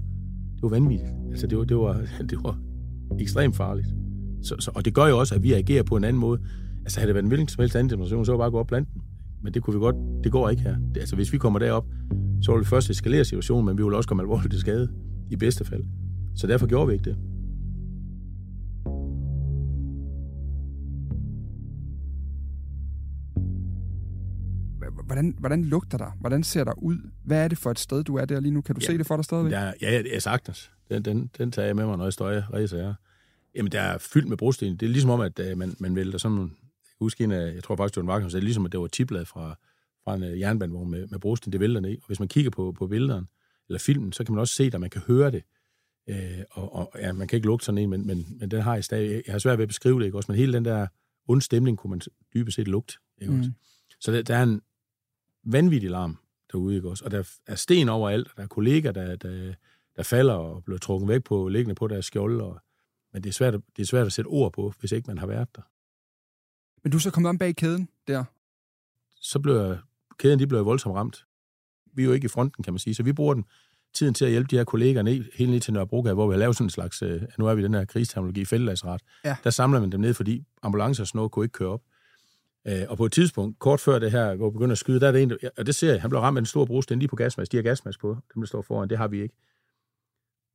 [0.55, 1.11] det var vanvittigt.
[1.31, 1.93] Altså, det var, det var,
[2.31, 2.59] det var
[3.21, 3.89] ekstremt farligt.
[4.43, 6.41] Så, så, og det gør jo også, at vi agerer på en anden måde.
[6.85, 8.59] Altså, havde det været en hvilken som helst anden demonstration, så var det bare gå
[8.59, 9.03] op blandt dem.
[9.43, 10.77] Men det kunne vi godt, det går ikke her.
[10.95, 11.87] Det, altså, hvis vi kommer derop,
[12.43, 14.89] så vil det først eskalere situationen, men vi vil også komme alvorligt til skade,
[15.31, 15.85] i bedste fald.
[16.37, 17.17] Så derfor gjorde vi ikke det.
[25.07, 26.17] Hvordan, hvordan lugter der?
[26.21, 26.97] Hvordan ser der ud?
[27.25, 28.61] Hvad er det for et sted, du er der lige nu?
[28.61, 29.53] Kan du Ja, se det for dig stadigvæk?
[29.53, 30.71] Ja, ja, er sagtens.
[30.91, 32.95] Den, den, den tager jeg med mig, når jeg og ræser her.
[33.59, 34.77] Jamen, der er fyldt med brosten.
[34.77, 36.51] Det er ligesom om, at uh, man, man vælter sådan nogle...
[36.51, 38.73] Jeg kan huske en af, jeg tror faktisk, det var en som sagde, ligesom at
[38.73, 39.59] det var tiblad fra,
[40.05, 41.53] fra en uh, jernbanevogn med, med brosten.
[41.53, 41.97] Det vælter ned.
[41.97, 43.27] Og hvis man kigger på, på billederne,
[43.69, 45.43] eller filmen, så kan man også se det, og man kan høre det.
[46.11, 46.17] Uh,
[46.51, 48.85] og, og ja, man kan ikke lugte sådan en, men, men, men den har jeg
[48.85, 49.23] stadig.
[49.27, 50.33] Jeg har svært ved at beskrive det, ikke også?
[50.33, 50.87] Men hele den der
[51.29, 52.01] onde stemning kunne man
[52.35, 53.39] dybest set lugte, ikke Mm.
[53.39, 53.51] også?
[54.01, 54.61] Så der, der er en
[55.45, 56.19] vanvittig larm
[56.53, 57.05] derude, ikke også?
[57.05, 59.55] Og der er sten overalt, og der er kolleger, der, der,
[59.97, 62.41] der falder og bliver trukket væk på, liggende på deres skjold.
[62.41, 62.61] Og,
[63.13, 65.19] men det er, svært, at- det er svært at sætte ord på, hvis ikke man
[65.19, 65.63] har været der.
[66.85, 68.25] Men du er så kommet om bag kæden der.
[69.21, 69.77] Så bliver
[70.19, 71.25] kæden de bliver voldsomt ramt.
[71.95, 73.45] Vi er jo ikke i fronten, kan man sige, så vi bruger den
[73.95, 76.39] tiden til at hjælpe de her kolleger ned, helt ned til Nørrebrogade, hvor vi har
[76.39, 79.01] lavet sådan en slags, øh, nu er vi den her krigsteknologi, feltlagsret.
[79.25, 79.37] Ja.
[79.45, 81.83] Der samler man dem ned, fordi ambulancer og sådan noget kunne ikke køre op.
[82.69, 85.09] Øh, og på et tidspunkt, kort før det her, hvor vi begynder at skyde, der
[85.09, 87.09] er det en, og det ser jeg, han blev ramt af en stor brosten lige
[87.09, 87.53] på gasmask.
[87.53, 89.35] De har gasmask på, dem der står foran, det har vi ikke.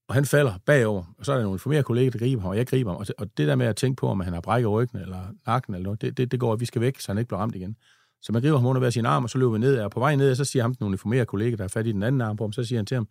[0.08, 2.58] Og han falder bagover, og så er der nogle informerede kolleger, der griber ham, og
[2.58, 3.00] jeg griber ham.
[3.00, 5.28] Og det- Og det der med at tænke på, om han har brækket ryggen eller
[5.48, 7.40] nakken eller noget, det, det, det går, at vi skal væk, så han ikke bliver
[7.40, 7.78] ramt igen.
[8.22, 10.00] Så man griber ham under hver sin arm, og så løber vi ned, og på
[10.00, 12.38] vej ned, så siger ham den uniformerede kollega, der er fat i den anden arm
[12.38, 13.08] på ham, så siger han til ham,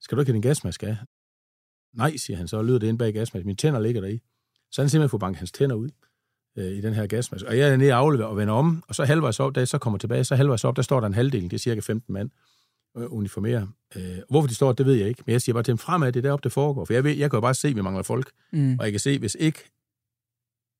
[0.00, 0.96] skal du ikke have din gasmaske af?
[1.94, 3.46] Nej, siger han, så lyder det ind bag gasmasken.
[3.46, 4.20] Mine tænder ligger der i.
[4.70, 5.88] Så han simpelthen får banket hans tænder ud.
[6.58, 7.48] øh, i den her gasmaske.
[7.48, 9.68] Og jeg er nede og afleverer og vender om, og så halvvejs op, da jeg
[9.68, 12.12] så kommer tilbage, så halvvejs op, der står der en halvdel, det er cirka 15
[12.12, 12.30] mand,
[13.06, 13.68] uniformere.
[13.96, 16.12] Øh, hvorfor de står, det ved jeg ikke, men jeg siger bare til dem fremad,
[16.12, 16.84] det er deroppe, det foregår.
[16.84, 18.76] For jeg, ved, jeg kan jo bare se, at vi mangler folk, Mm.
[18.78, 19.58] og jeg kan se, hvis ikke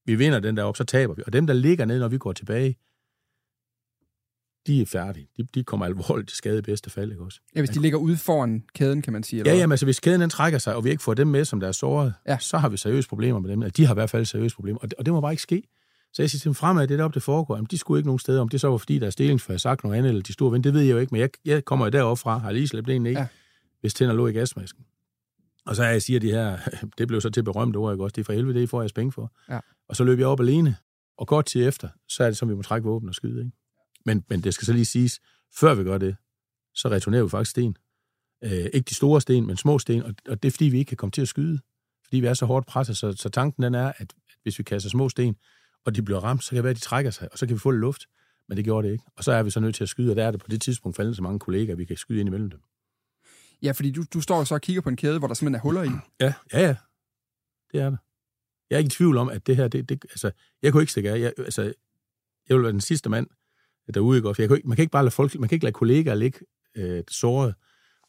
[0.07, 1.22] vi vinder den der op, så taber vi.
[1.26, 2.76] Og dem, der ligger nede, når vi går tilbage,
[4.66, 5.28] de er færdige.
[5.37, 7.40] De, de kommer alvorligt til skade i bedste fald, ikke også?
[7.54, 9.40] Ja, hvis de ligger ude foran kæden, kan man sige.
[9.40, 11.44] eller Ja, jamen, altså hvis kæden den trækker sig, og vi ikke får dem med,
[11.44, 12.38] som der er såret, Ja.
[12.38, 13.62] så har vi seriøse problemer med dem.
[13.62, 15.42] Altså, de har i hvert fald seriøse problemer, og det, og det må bare ikke
[15.42, 15.62] ske.
[16.18, 17.57] Så jeg siger til dem fremad, det er deroppe, det foregår.
[17.57, 18.40] Jamen, de skulle ikke nogen steder.
[18.40, 20.33] Om det så var, fordi der er stilling, for jeg sagt noget andet, eller de
[20.33, 22.52] store ven, det ved jeg jo ikke, men jeg, jeg kommer jo deroppe fra, har
[22.52, 23.26] lige slæbt en ned, Ja.
[23.81, 24.85] hvis tænder lå i gasmasken.
[25.66, 26.59] Og så er jeg siger de her,
[26.98, 28.12] det blev så til berømt ord, ikke også?
[28.14, 29.33] Det er for helvede, det får jeg penge for.
[29.48, 29.61] Ja.
[29.88, 30.76] Og så løb jeg op alene,
[31.18, 33.57] og godt tid efter, så er det som, vi må trække våben og skyde, ikke?
[34.07, 35.20] Men, men det skal så lige siges,
[35.61, 36.16] før vi gør det,
[36.74, 37.76] så returnerer vi faktisk sten.
[38.44, 40.88] Øh, ikke de store sten, men små sten, og, og det er fordi, vi ikke
[40.88, 41.59] kan komme til at skyde.
[42.04, 44.90] Fordi vi er så hårdt presset, så, så tanken den er, at hvis vi kaster
[44.90, 45.37] små sten,
[45.88, 47.55] og de bliver ramt, så kan det være, at de trækker sig, og så kan
[47.55, 48.03] vi få lidt luft.
[48.48, 49.05] Men det gjorde det ikke.
[49.16, 50.62] Og så er vi så nødt til at skyde, og der er det på det
[50.62, 52.61] tidspunkt faldet så mange kollegaer, vi kan skyde ind imellem dem.
[53.62, 55.62] Ja, fordi du, du står så og kigger på en kæde, hvor der simpelthen er
[55.62, 55.88] huller i.
[56.20, 56.77] Ja, ja, ja.
[57.72, 57.98] Det er det.
[58.70, 60.31] Jeg er ikke i tvivl om, at det her, det, det altså,
[60.62, 61.20] jeg kunne ikke stikke af.
[61.20, 61.62] Jeg, altså,
[62.48, 63.27] jeg vil være den sidste mand
[63.94, 64.29] derude, ikke?
[64.29, 64.42] også?
[64.42, 66.38] Jeg kunne ikke, man kan ikke bare lade folk, man kan ikke lade kollegaer ligge
[66.77, 67.55] øh, såret.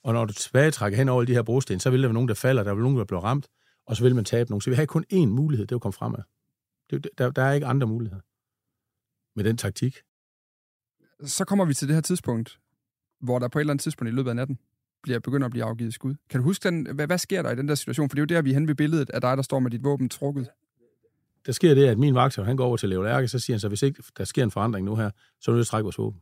[0.03, 2.29] Og når du tilbagetrækker hen over alle de her brosten, så vil der være nogen,
[2.29, 3.47] der falder, der vil nogen, der bliver ramt,
[3.87, 4.61] og så vil man tabe nogen.
[4.61, 6.19] Så vi har kun én mulighed, det er at komme fremad.
[6.89, 8.21] Det, der, der er ikke andre muligheder
[9.35, 9.97] med den taktik.
[11.23, 12.59] Så kommer vi til det her tidspunkt,
[13.21, 14.59] hvor der på et eller andet tidspunkt i løbet af natten
[15.03, 16.15] bliver, begynder at blive afgivet skud.
[16.29, 18.09] Kan du huske, den, hvad, hvad sker der i den der situation?
[18.09, 19.71] For det er jo der, vi er hen ved billedet af dig, der står med
[19.71, 20.49] dit våben trukket.
[21.45, 23.59] Der sker det, at min vagter, han går over til Leo Lærke, så siger han
[23.59, 25.71] så, hvis ikke der sker en forandring nu her, så er vi nødt til at
[25.71, 26.21] trække vores våben.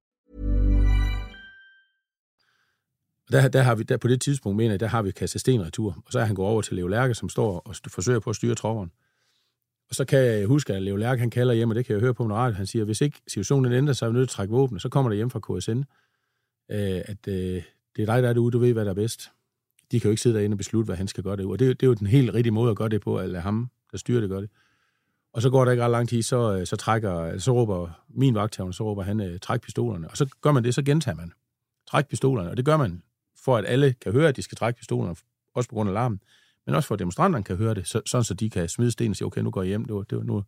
[3.31, 5.61] Der, der har vi, der, på det tidspunkt, mener jeg, der har vi kastet sten
[5.65, 6.03] retur.
[6.05, 8.29] Og så er han gået over til Leo Lærke, som står og st- forsøger på
[8.29, 8.91] at styre tropperen.
[9.89, 12.01] Og så kan jeg huske, at Leo Lærke, han kalder hjem, og det kan jeg
[12.01, 14.29] høre på min radio, han siger, hvis ikke situationen ændrer sig, så er vi nødt
[14.29, 14.79] til at trække våben.
[14.79, 15.77] Så kommer der hjem fra KSN,
[16.71, 17.63] øh, at øh,
[17.95, 19.31] det er dig, der er derude, du ved, hvad der er bedst.
[19.91, 21.45] De kan jo ikke sidde derinde og beslutte, hvad han skal gøre det.
[21.45, 23.17] Og det, er jo- det er jo den helt rigtige måde at gøre det på,
[23.17, 24.49] at lade ham, der styrer det, gøre det.
[25.33, 28.35] Og så går der ikke ret lang tid, så, øh, så, trækker, så råber min
[28.35, 30.09] vagthavn, så råber han, øh, træk pistolerne.
[30.09, 31.31] Og så gør man det, så gentager man.
[31.87, 33.01] Træk pistolerne, og det gør man
[33.45, 35.15] for at alle kan høre, at de skal trække pistolerne,
[35.53, 36.21] også på grund af larmen,
[36.65, 39.09] men også for at demonstranterne kan høre det, så, sådan så de kan smide sten
[39.09, 40.43] og sige, okay, nu går jeg hjem, det var, det var, nu,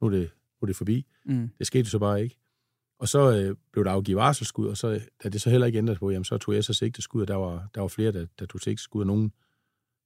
[0.00, 0.30] nu, er det,
[0.60, 1.06] nu er det forbi.
[1.24, 1.50] Mm.
[1.58, 2.38] Det skete så bare ikke.
[2.98, 5.98] Og så øh, blev der afgivet varselsskud, og så, da det så heller ikke ændrede
[5.98, 8.46] på, jamen, så tog jeg så sigteskud, og der var, der var flere, der, der
[8.46, 9.32] tog sigteskud, og nogen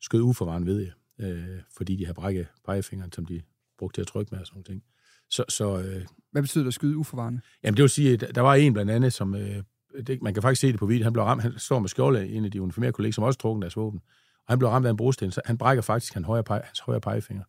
[0.01, 0.93] skød uforvarende ved jeg,
[1.27, 3.43] øh, fordi de har brækket pegefingeren, som de
[3.79, 4.83] brugte til at trykke med og sådan ting.
[5.31, 7.41] Så, så øh, Hvad betyder det at skyde uforvarende?
[7.63, 9.35] Jamen, det vil sige, at der var en blandt andet, som...
[9.35, 9.63] Øh,
[10.07, 11.05] det, man kan faktisk se det på video.
[11.05, 11.43] Han blev ramt.
[11.43, 14.01] Han står med skjoldet, en af de uniformerede kolleger, som også trukken deres våben.
[14.47, 16.81] Og han blev ramt af en brosten, så han brækker faktisk hans højre, pege, hans
[16.81, 17.45] højre pegefinger.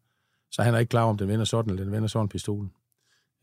[0.51, 2.71] Så han er ikke klar om, den vender sådan, eller den vender sådan pistolen.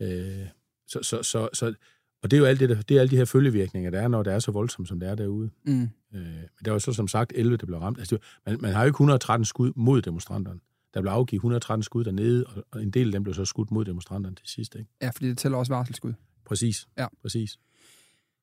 [0.02, 0.46] Øh,
[0.87, 1.74] så, så, så, så,
[2.22, 4.08] og det er jo alt det, der, det er alle de her følgevirkninger, der er,
[4.08, 5.50] når det er så voldsomt, som det er derude.
[5.64, 5.82] Mm.
[5.82, 7.98] Øh, men der var så som sagt 11, der blev ramt.
[7.98, 10.61] Altså, man, man har jo ikke 113 skud mod demonstranterne.
[10.94, 13.70] Der blev afgivet 113 skud dernede, og, og en del af dem blev så skudt
[13.70, 14.74] mod demonstranterne til sidst.
[14.74, 14.90] Ikke?
[15.02, 16.12] Ja, fordi det tæller også varselsskud.
[16.44, 16.88] Præcis.
[16.98, 17.06] Ja.
[17.22, 17.58] Præcis.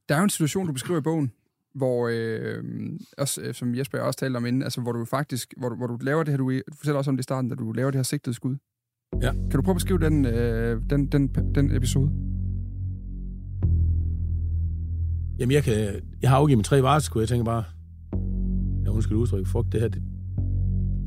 [0.09, 1.31] Der er jo en situation, du beskriver i bogen,
[1.75, 2.63] hvor, øh,
[3.17, 5.87] også, øh, som Jesper også talte om inden, altså, hvor du faktisk, hvor du, hvor
[5.87, 7.91] du laver det her, du, du fortæller også om det i starten, da du laver
[7.91, 8.55] det her sigtede skud.
[9.21, 9.31] Ja.
[9.31, 12.11] Kan du prøve at beskrive den, øh, den, den, den episode?
[15.39, 17.21] Jamen, jeg, kan, jeg har afgivet mine tre varselsskud.
[17.21, 17.63] Jeg tænker bare,
[18.85, 20.03] ja, undskyld udtryk, fuck det her, det,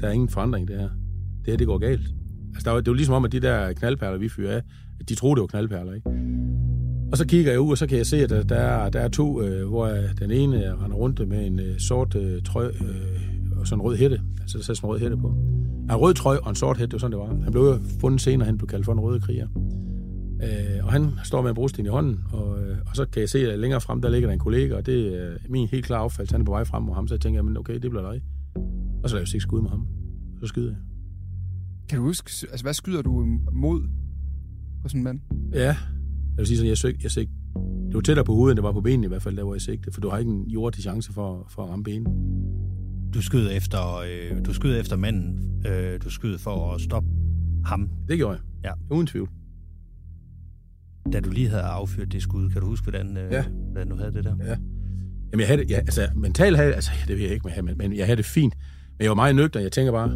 [0.00, 0.90] der er ingen forandring, det her.
[1.44, 2.14] Det her, det går galt.
[2.54, 4.62] Altså, der var, det var ligesom om, at de der knaldperler, vi fyrer af,
[5.00, 6.11] at de troede, det var knaldperler, ikke?
[7.12, 9.01] Og så kigger jeg ud, og så kan jeg se, at der, der, er, der
[9.01, 12.68] er to, øh, hvor jeg, den ene render rundt med en øh, sort øh, trøje
[12.68, 14.21] øh, og sådan en rød hætte.
[14.40, 15.29] Altså, der sætter sådan en rød hætte på.
[15.90, 17.42] En rød trøje og en sort hætte, det var sådan, det var.
[17.44, 19.49] Han blev jo fundet senere, han blev kaldt for en røde kriger.
[20.42, 23.29] Øh, og han står med en brosten i hånden, og, øh, og så kan jeg
[23.29, 26.03] se, at længere frem, der ligger der en kollega, og det er min helt klare
[26.03, 26.35] opfattelse.
[26.35, 28.23] Han er på vej frem mod ham, så jeg tænker, men okay, det bliver dig.
[29.03, 29.87] Og så laver jeg seks skud med ham.
[30.40, 30.79] Så skyder jeg.
[31.88, 33.83] Kan du huske, altså hvad skyder du mod
[34.83, 35.21] på sådan en mand?
[35.55, 35.77] Ja,
[36.38, 37.29] jeg vil sige sådan, jeg, søg, jeg søg,
[37.87, 39.55] det var tættere på hovedet, end det var på benene i hvert fald, der hvor
[39.55, 42.07] jeg sigtede, for du har ikke en jordig chance for, for at ramme benen.
[43.14, 45.62] Du skød efter, øh, du skød efter manden.
[45.66, 47.09] Øh, du skød for at stoppe
[47.64, 47.90] ham.
[48.09, 48.74] Det gjorde jeg.
[48.90, 48.94] Ja.
[48.94, 49.29] Uden tvivl.
[51.12, 53.44] Da du lige havde affyret det skud, kan du huske, hvordan, øh, Ja.
[53.48, 54.37] hvordan du havde det der?
[54.40, 54.57] Ja.
[55.33, 57.79] Jamen, jeg havde det, ja, altså, mentalt havde altså, det ved jeg ikke, med, men,
[57.79, 58.55] men jeg havde det fint.
[58.98, 59.61] Men jeg var meget nøgter.
[59.61, 60.09] Jeg tænker bare,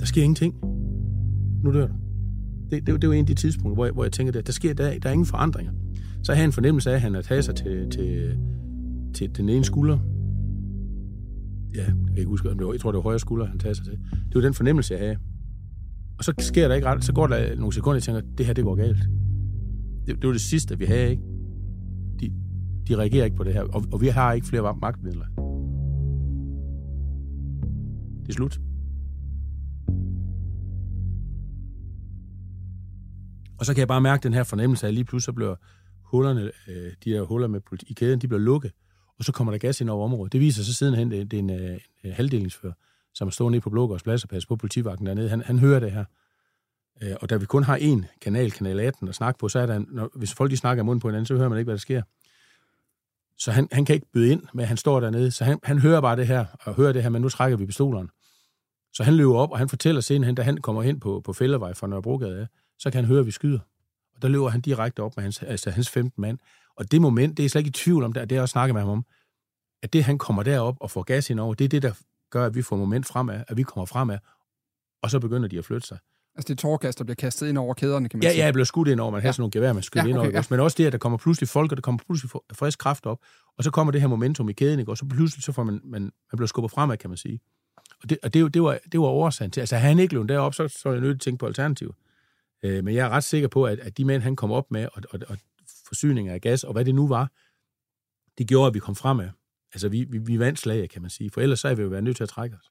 [0.00, 0.54] der sker ingenting.
[1.64, 1.94] Nu dør du.
[2.70, 4.52] Det, det, det var en af de tidspunkter, hvor jeg, hvor jeg tænker, at der
[4.52, 5.72] sker, der, der er ingen forandringer.
[6.22, 8.38] Så havde jeg en fornemmelse af, at han havde taget sig til, til,
[9.14, 9.98] til den ene skulder.
[11.74, 13.58] Ja, jeg kan ikke huske, om det var, jeg tror, det var højre skulder, han
[13.58, 13.98] tager sig til.
[14.12, 15.16] Det var den fornemmelse, jeg havde.
[16.18, 18.52] Og så sker der ikke ret, så går der nogle sekunder, jeg tænker, det her,
[18.52, 19.08] det går galt.
[20.06, 21.22] Det, det var det sidste, vi havde, ikke?
[22.20, 22.32] De,
[22.88, 25.26] de reagerer ikke på det her, og, og vi har ikke flere magtmidler.
[28.22, 28.60] Det er slut.
[33.60, 35.56] Og så kan jeg bare mærke den her fornemmelse af, at lige pludselig så bliver
[36.02, 38.72] hullerne, øh, de her huller med politi- i kæden, de bliver lukket,
[39.18, 40.32] og så kommer der gas ind over området.
[40.32, 42.72] Det viser sig sidenhen, det, det er en, øh, en øh, halvdelingsfører,
[43.14, 45.28] som står nede på Blågårds plads og passer på politivagten dernede.
[45.28, 46.04] Han, han hører det her.
[47.02, 49.66] Øh, og da vi kun har én kanal, kanal 18, at snakke på, så er
[49.66, 51.66] der, en, når, hvis folk de snakker mund munden på hinanden, så hører man ikke,
[51.66, 52.02] hvad der sker.
[53.38, 55.30] Så han, han kan ikke byde ind men han står dernede.
[55.30, 57.66] Så han, han hører bare det her, og hører det her, men nu trækker vi
[57.66, 58.08] pistolerne.
[58.92, 61.74] Så han løber op, og han fortæller senere, da han kommer hen på, på Fællevej
[61.74, 62.48] fra Nørrebrogade,
[62.80, 63.58] så kan han høre, at vi skyder.
[64.16, 66.38] Og der løber han direkte op med hans, altså hans 15 mand.
[66.76, 68.74] Og det moment, det er slet ikke i tvivl om, det, det er også snakket
[68.74, 69.04] med ham om,
[69.82, 71.92] at det, han kommer derop og får gas ind over, det er det, der
[72.30, 74.18] gør, at vi får moment fremad, at vi kommer fremad,
[75.02, 75.98] og så begynder de at flytte sig.
[76.34, 78.38] Altså det tårgas, der bliver kastet ind over kæderne, kan man Ja, sige.
[78.38, 79.32] ja, jeg blev skudt ind over, man har Ja.
[79.32, 80.42] sådan nogle gevær, man skyder Ja, ind over, okay, ja.
[80.50, 83.06] men også det, at der kommer pludselig folk, og der kommer pludselig fr- frisk kraft
[83.06, 83.18] op,
[83.58, 84.92] og så kommer det her momentum i kæden, ikke?
[84.92, 87.40] og så pludselig så får man, man, man bliver skubbet fremad, kan man sige.
[88.02, 90.28] Og det, og det, det, var, det var årsagen til, altså havde han ikke løbet
[90.28, 91.94] derop, så, så er jeg nødt til at tænke på alternativ.
[92.62, 94.88] Øh, men jeg er ret sikker på, at, at de mænd, han kom op med,
[94.92, 95.38] og, og, og
[95.86, 97.32] forsyninger af gas, og hvad det nu var,
[98.38, 99.30] det gjorde, at vi kom fremad.
[99.72, 101.88] Altså, vi, vi, vi vandt slaget, kan man sige, for ellers så er vi jo
[101.88, 102.70] været nødt til at trække os.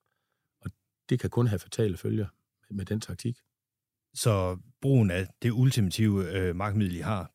[0.62, 0.71] Og
[1.10, 2.28] det kan kun have fatale følger
[2.71, 3.38] med, den taktik.
[4.13, 7.32] Så brugen af det ultimative øh, magtmiddel, I har,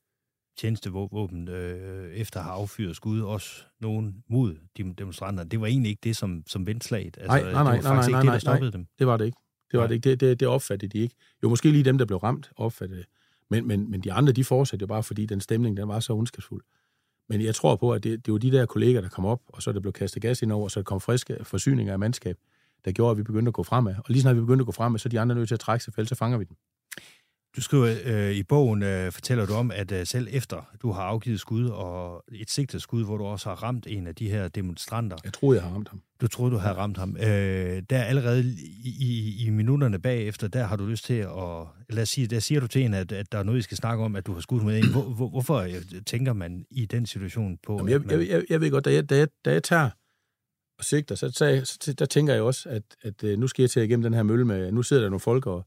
[0.57, 5.91] tjenestevåben, øh, efter at have affyret skud, også nogen mod de demonstranter, det var egentlig
[5.91, 7.17] ikke det, som, som vendte slaget.
[7.21, 8.77] Altså, nej, nej, nej, det var nej, faktisk nej, ikke nej, det, der stoppede nej,
[8.77, 8.87] dem.
[8.99, 9.39] det var det ikke.
[9.75, 10.11] Det var det ikke.
[10.11, 11.15] Det, det, det opfattede de ikke.
[11.43, 13.09] Jo, måske lige dem, der blev ramt, opfattede det.
[13.51, 16.13] Men, men, men de andre, de fortsatte jo bare, fordi den stemning, den var så
[16.13, 16.63] ondskabsfuld.
[17.29, 19.63] Men jeg tror på, at det, det var de der kolleger, der kom op, og
[19.63, 22.37] så der blev kastet gas ind over, og så der kom friske forsyninger af mandskab,
[22.85, 23.95] der gjorde, at vi begyndte at gå fremad.
[23.99, 25.61] Og lige snart vi begyndte at gå fremad, så er de andre nødt til at
[25.61, 26.57] trække sig, for ellers så fanger vi dem.
[27.57, 31.03] Du skriver øh, i bogen, øh, fortæller du om, at øh, selv efter du har
[31.03, 34.49] afgivet skud, og et sigtet skud, hvor du også har ramt en af de her
[34.49, 35.17] demonstranter.
[35.25, 36.03] Jeg troede, jeg har ramt ham.
[36.21, 37.17] Du troede, du havde ramt ham.
[37.17, 38.45] Øh, der allerede
[38.85, 41.67] i, i, i minutterne bagefter, der har du lyst til at...
[41.91, 43.77] Lad os sige, der siger du til en, at, at der er noget, I skal
[43.77, 44.91] snakke om, at du har skudt med en.
[44.91, 47.77] Hvor, hvor, hvorfor øh, tænker man i den situation på...
[47.77, 49.91] Jamen, jeg, man, jeg, jeg, jeg ved godt, da jeg, da jeg, da jeg tager
[50.79, 53.71] og sigter, så, så, så der tænker jeg også, at, at øh, nu skal jeg
[53.71, 55.67] til igennem den her mølle med, nu sidder der nogle folk og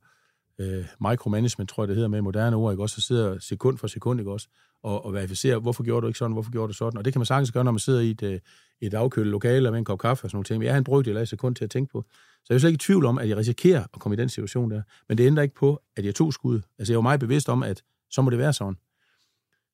[0.60, 3.88] øh, micromanagement, tror jeg, det hedder med moderne ord, ikke også, så sidder sekund for
[3.88, 4.48] sekund, ikke også,
[4.84, 7.20] og, og verificerer, hvorfor gjorde du ikke sådan, hvorfor gjorde du sådan, og det kan
[7.20, 8.40] man sagtens gøre, når man sidder i et, øh,
[8.82, 10.84] et afkølet lokale med en kop kaffe og sådan nogle ting, men jeg har en
[10.84, 12.06] brygdel af et sekund til at tænke på.
[12.12, 14.30] Så jeg er slet ikke i tvivl om, at jeg risikerer at komme i den
[14.30, 16.62] situation der, men det ændrer ikke på, at jeg tog skud.
[16.80, 18.78] Altså jeg var meget bevidst om, at så må det være sådan.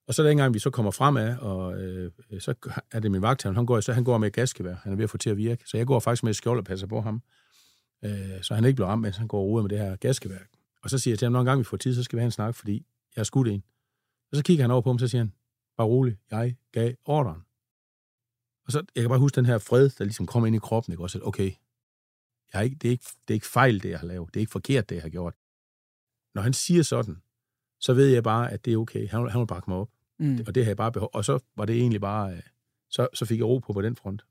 [0.08, 2.54] Og så dengang vi så kommer fremad, og øh, så
[2.92, 4.76] er det min vagthavn, han går, så han går med et gaskevær.
[4.84, 5.64] Han er ved at få til at virke.
[5.66, 7.22] Så jeg går faktisk med et skjold og passer på ham.
[8.06, 10.38] Øh, så han ikke bliver ramt, mens han går og med det her gaskevær.
[10.84, 12.22] Og så siger jeg til ham, når en gang vi får tid, så skal vi
[12.22, 12.74] have en snak, fordi
[13.16, 13.64] jeg har skudt en.
[14.32, 15.34] Og så kigger han over på ham, så siger han,
[15.78, 17.42] bare rolig, jeg gav ordren.
[18.66, 20.94] Og så, jeg kan bare huske den her fred, der ligesom kommer ind i kroppen,
[20.94, 21.04] ikke?
[21.04, 21.52] Og så, okay,
[22.54, 24.28] jeg har ikke, det, er ikke, det er ikke fejl, det jeg har lavet.
[24.28, 25.34] Det er ikke forkert, det jeg har gjort.
[26.36, 27.22] Når han siger sådan,
[27.80, 29.10] så ved jeg bare, at det er okay.
[29.10, 29.90] Han, han vil bakke mig op.
[30.20, 30.40] Mm.
[30.48, 31.10] Og det havde jeg bare behov.
[31.14, 32.42] Og så var det egentlig bare, øh,
[32.90, 34.26] så, så fik jeg ro på på den front.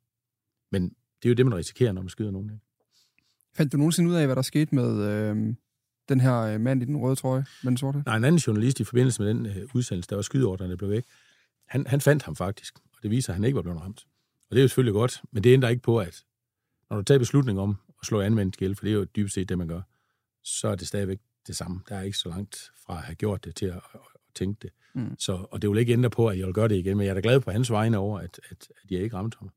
[0.72, 0.88] Men
[1.22, 2.50] det er jo det, man risikerer, når man skyder nogen.
[2.50, 2.64] Ikke?
[3.54, 5.54] Fandt du nogensinde ud af, hvad der skete med øh,
[6.08, 8.02] den her øh, mand i den røde trøje med den sorte?
[8.06, 11.04] Nej, en anden journalist i forbindelse med den øh, udsendelse, der var skydeordrene blev væk,
[11.68, 14.06] han, han fandt ham faktisk, og det viser, at han ikke var blevet ramt.
[14.50, 16.24] Og det er jo selvfølgelig godt, men det ændrer ikke på, at
[16.90, 19.48] når du tager beslutning om at slå anvendt ihjel, for det er jo dybest set
[19.48, 19.80] det, man gør,
[20.42, 21.80] så er det stadigvæk det samme.
[21.88, 24.00] Der er ikke så langt fra at have gjort det til at, at,
[24.34, 24.70] tænke det.
[24.94, 25.18] Mm.
[25.18, 27.10] Så, og det vil ikke ændre på, at jeg vil gøre det igen, men jeg
[27.10, 29.50] er da glad på hans vegne over, at, at, at jeg ikke ramte ham.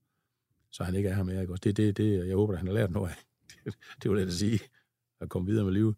[0.72, 1.42] Så han ikke er her mere.
[1.42, 1.54] Ikke?
[1.54, 3.16] Også det, det, det, jeg håber, at han har lært noget af.
[3.66, 4.60] Det, det var let at sige,
[5.22, 5.96] at komme videre med livet.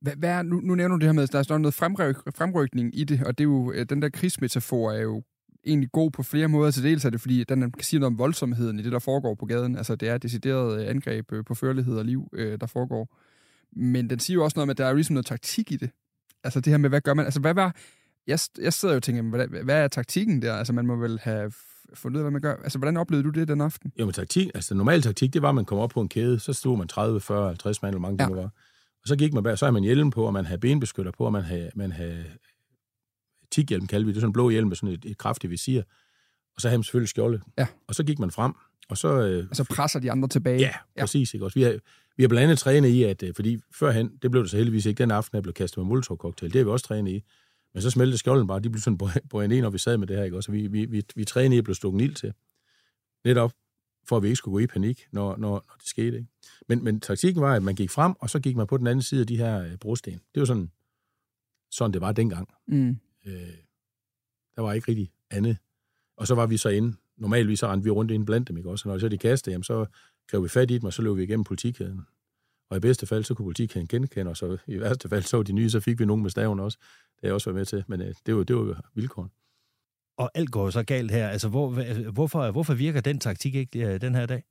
[0.00, 2.16] Hvad, hvad er, nu, nu nævner du det her med, at der er noget fremryk,
[2.36, 5.22] fremrykning i det, og det er jo, øh, den der krigsmetafor er jo
[5.66, 6.70] egentlig god på flere måder.
[6.70, 9.34] Til dels er det, fordi den kan sige noget om voldsomheden i det, der foregår
[9.34, 9.76] på gaden.
[9.76, 13.16] Altså, det er decideret øh, angreb øh, på førlighed og liv, der foregår.
[13.72, 15.76] Men den siger jo også noget om, at der er jo ligesom noget taktik i
[15.76, 15.90] det.
[16.44, 17.24] Altså det her med, hvad gør man?
[17.24, 17.76] Altså, hvad var...
[18.26, 20.54] Jeg, jeg sidder jo og tænker, hvad, hvad er taktikken der?
[20.54, 21.52] Altså, man må vel have
[21.94, 22.54] fundet ud af, hvad man gør.
[22.62, 23.92] Altså, hvordan oplevede du det den aften?
[23.98, 26.38] Jo, men taktik, altså normal taktik, det var, at man kom op på en kæde,
[26.38, 28.28] så stod man 30, 40, 50 mand, eller mange ja.
[28.28, 28.50] det var.
[29.02, 31.24] Og så gik man bag, så havde man hjelm på, og man havde benbeskytter på,
[31.24, 32.24] og man havde, man havde
[33.50, 35.82] tighjelm, kaldte vi det, sådan en blå hjelm med sådan et, et kraftigt visir.
[36.54, 37.42] Og så havde man selvfølgelig skjoldet.
[37.58, 37.66] Ja.
[37.86, 38.52] Og så gik man frem,
[38.88, 39.08] og så...
[39.08, 40.60] Øh, og så presser de andre tilbage.
[40.60, 41.00] Ja, ja.
[41.00, 41.34] præcis.
[41.34, 41.46] Ikke?
[41.46, 41.78] Også vi, har,
[42.16, 44.86] vi har blandt andet trænet i, at øh, fordi førhen, det blev det så heldigvis
[44.86, 47.22] ikke den aften, jeg blev kastet med molotov-cocktail, det har vi også trænet i.
[47.74, 48.98] Men så smeltede skjolden bare, de blev sådan
[49.30, 50.36] brændt ind, når vi sad med det her, ikke?
[50.36, 52.32] Også vi, vi, vi, vi trænede i at blive stukket ild til.
[53.24, 53.52] Netop
[54.10, 56.16] for at vi ikke skulle gå i panik, når, når, når det skete.
[56.16, 56.28] Ikke?
[56.68, 59.02] Men, men taktikken var, at man gik frem, og så gik man på den anden
[59.02, 60.20] side af de her øh, brosten.
[60.34, 60.70] Det var sådan,
[61.70, 62.48] sådan det var dengang.
[62.68, 62.96] Mm.
[63.26, 63.54] Øh,
[64.56, 65.56] der var ikke rigtig andet.
[66.16, 66.96] Og så var vi så inde.
[67.16, 68.88] Normalvis så rendte vi rundt ind blandt dem, ikke også?
[68.88, 69.86] Og når så de kastede, jamen, så
[70.30, 72.00] greb vi fat i dem, og så løb vi igennem politikæden.
[72.70, 75.52] Og i bedste fald, så kunne politikæden genkende, og så i værste fald, så de
[75.52, 76.78] nye, så fik vi nogen med staven også.
[76.80, 79.30] Det har jeg også været med til, men øh, det var, det var vilkåren.
[80.20, 81.28] Og alt går jo så galt her.
[81.28, 84.44] Altså, hvor, altså, hvorfor, hvorfor virker den taktik ikke øh, den her dag?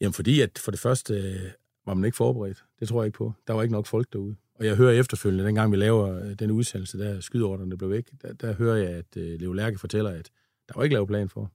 [0.00, 1.50] Jamen, fordi at for det første øh,
[1.86, 2.64] var man ikke forberedt.
[2.80, 3.32] Det tror jeg ikke på.
[3.46, 4.36] Der var ikke nok folk derude.
[4.54, 8.32] Og jeg hører efterfølgende, dengang vi laver øh, den udsendelse, der skydorderne blev væk, der,
[8.32, 10.30] der hører jeg, at øh, Leo Lærke fortæller, at
[10.68, 11.52] der var ikke lavet plan for.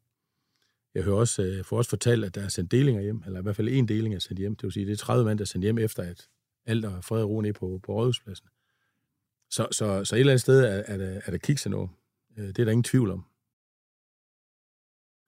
[0.96, 3.44] Jeg hører også, øh, for også fortalt, at der er sendt delinger hjem, eller i
[3.44, 4.56] hvert fald en deling er sendt hjem.
[4.56, 6.28] Det vil sige, det er 30 mand, der er sendt hjem efter, at
[6.66, 8.48] alt er fred og ro ned på, på rådhuspladsen.
[9.50, 11.90] Så, så, så et eller andet sted er, er, der, er der kikset noget.
[12.38, 13.26] Øh, det er der ingen tvivl om.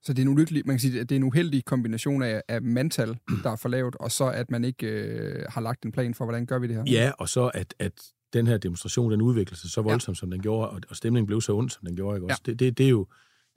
[0.04, 2.42] Så det er en ulykkelig, man kan sige, at det er en uheldig kombination af,
[2.48, 5.92] af mandtal, der er for lavt, og så at man ikke øh, har lagt en
[5.92, 6.84] plan for, hvordan gør vi det her?
[6.88, 7.94] Ja, og så at, at
[8.34, 10.20] den her demonstration, den udviklede sig så voldsomt, ja.
[10.20, 12.18] som den gjorde, og, og stemningen blev så ond, som den gjorde.
[12.18, 12.26] Ikke?
[12.26, 12.42] Også?
[12.48, 12.52] Ja.
[12.52, 13.08] Det, det, det er jo,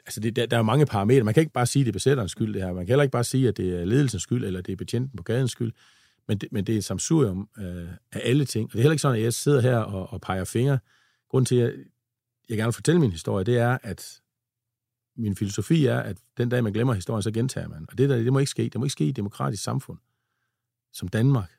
[0.06, 1.24] altså det, der, der er mange parametre.
[1.24, 2.72] Man kan ikke bare sige, at det er besætterens skyld, det her.
[2.72, 5.16] Man kan heller ikke bare sige, at det er ledelsens skyld, eller det er betjenten
[5.16, 5.72] på gadens skyld.
[6.28, 8.64] Men det, men det er et samsurium øh, af alle ting.
[8.64, 10.78] Og det er heller ikke sådan, at jeg sidder her og, og peger fingre.
[11.30, 11.72] Grunden til, at jeg,
[12.48, 14.20] jeg gerne vil fortælle min historie, det er, at
[15.16, 17.86] min filosofi er, at den dag, man glemmer historien, så gentager man.
[17.88, 18.62] Og det, der, det må ikke ske.
[18.62, 19.98] Det må ikke ske i et demokratisk samfund
[20.92, 21.50] som Danmark,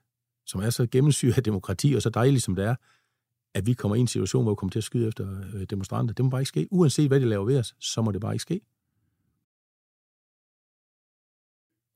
[0.45, 2.75] som er så gennemsyret af demokrati og så dejligt, som det er,
[3.53, 6.13] at vi kommer i en situation, hvor vi kommer til at skyde efter øh, demonstranter.
[6.13, 6.67] Det må bare ikke ske.
[6.71, 8.61] Uanset hvad de laver ved os, så må det bare ikke ske.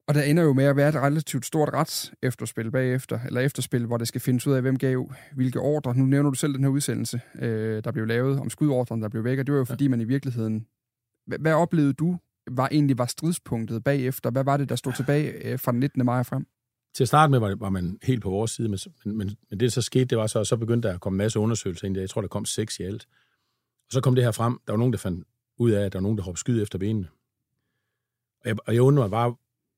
[0.07, 3.85] Og der ender jo med at være et relativt stort rets efterspil bagefter, eller efterspil,
[3.85, 5.95] hvor det skal findes ud af, hvem gav hvilke ordre.
[5.95, 9.23] Nu nævner du selv den her udsendelse, øh, der blev lavet om skudordren, der blev
[9.23, 10.67] væk, og det var jo fordi, man i virkeligheden
[11.39, 12.19] hvad oplevede du
[12.51, 14.31] var egentlig var stridspunktet bagefter?
[14.31, 16.05] Hvad var det, der stod tilbage øh, fra den 19.
[16.05, 16.47] maj frem?
[16.95, 19.59] Til at starte med var, var man helt på vores side, men, men, men det,
[19.59, 21.97] der så skete, det var så, så begyndte der at komme en masse undersøgelser ind.
[21.97, 23.07] Jeg tror, der kom seks i alt.
[23.85, 24.59] Og så kom det her frem.
[24.67, 26.79] Der var nogen, der fandt ud af, at der var nogen, der hoppede skyd efter
[26.79, 27.07] benene.
[28.41, 29.35] Og jeg, og jeg undrer mig bare,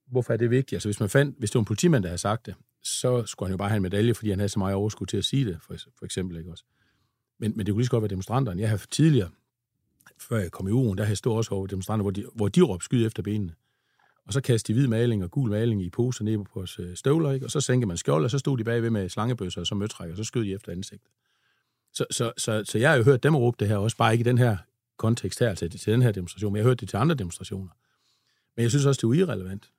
[0.07, 0.73] hvorfor er det vigtigt?
[0.73, 3.47] Altså, hvis man fandt, hvis det var en politimand, der havde sagt det, så skulle
[3.47, 5.45] han jo bare have en medalje, fordi han havde så meget overskud til at sige
[5.45, 6.37] det, for, for eksempel.
[6.37, 6.63] Ikke også?
[7.39, 8.61] Men, men det kunne lige så godt være demonstranterne.
[8.61, 9.29] Jeg har tidligere
[10.21, 12.47] før jeg kom i ugen, der havde jeg stået også over demonstranter, hvor de, hvor
[12.47, 13.53] de råbte skyd efter benene.
[14.25, 16.95] Og så kastede de hvid maling og gul maling i poser ned på vores øh,
[16.95, 17.45] støvler, ikke?
[17.45, 20.13] og så sænkede man skjold, og så stod de bagved med slangebøsser og så møtrækker,
[20.13, 21.11] og så skød de efter ansigtet.
[21.93, 24.21] Så, så, så, så jeg har jo hørt dem råbe det her, også bare ikke
[24.21, 24.57] i den her
[24.97, 27.69] kontekst her, til, til den her demonstration, men jeg har hørt det til andre demonstrationer.
[28.55, 29.71] Men jeg synes også, det er irrelevant.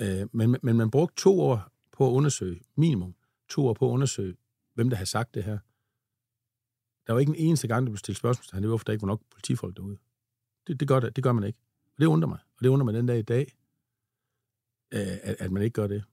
[0.00, 3.14] Øh, men, men man brugte to år på at undersøge, minimum
[3.48, 4.34] to år på at undersøge,
[4.74, 5.58] hvem der har sagt det her.
[7.08, 9.06] Der var ikke en eneste gang, der blev stillet spørgsmål det var, der ikke var
[9.06, 9.96] nok politifolk derude.
[10.66, 11.58] Det, det, gør, det, det gør man ikke.
[11.86, 12.38] Og det undrer mig.
[12.56, 13.56] Og det undrer mig den dag i dag,
[14.94, 16.04] øh, at, at man ikke gør det.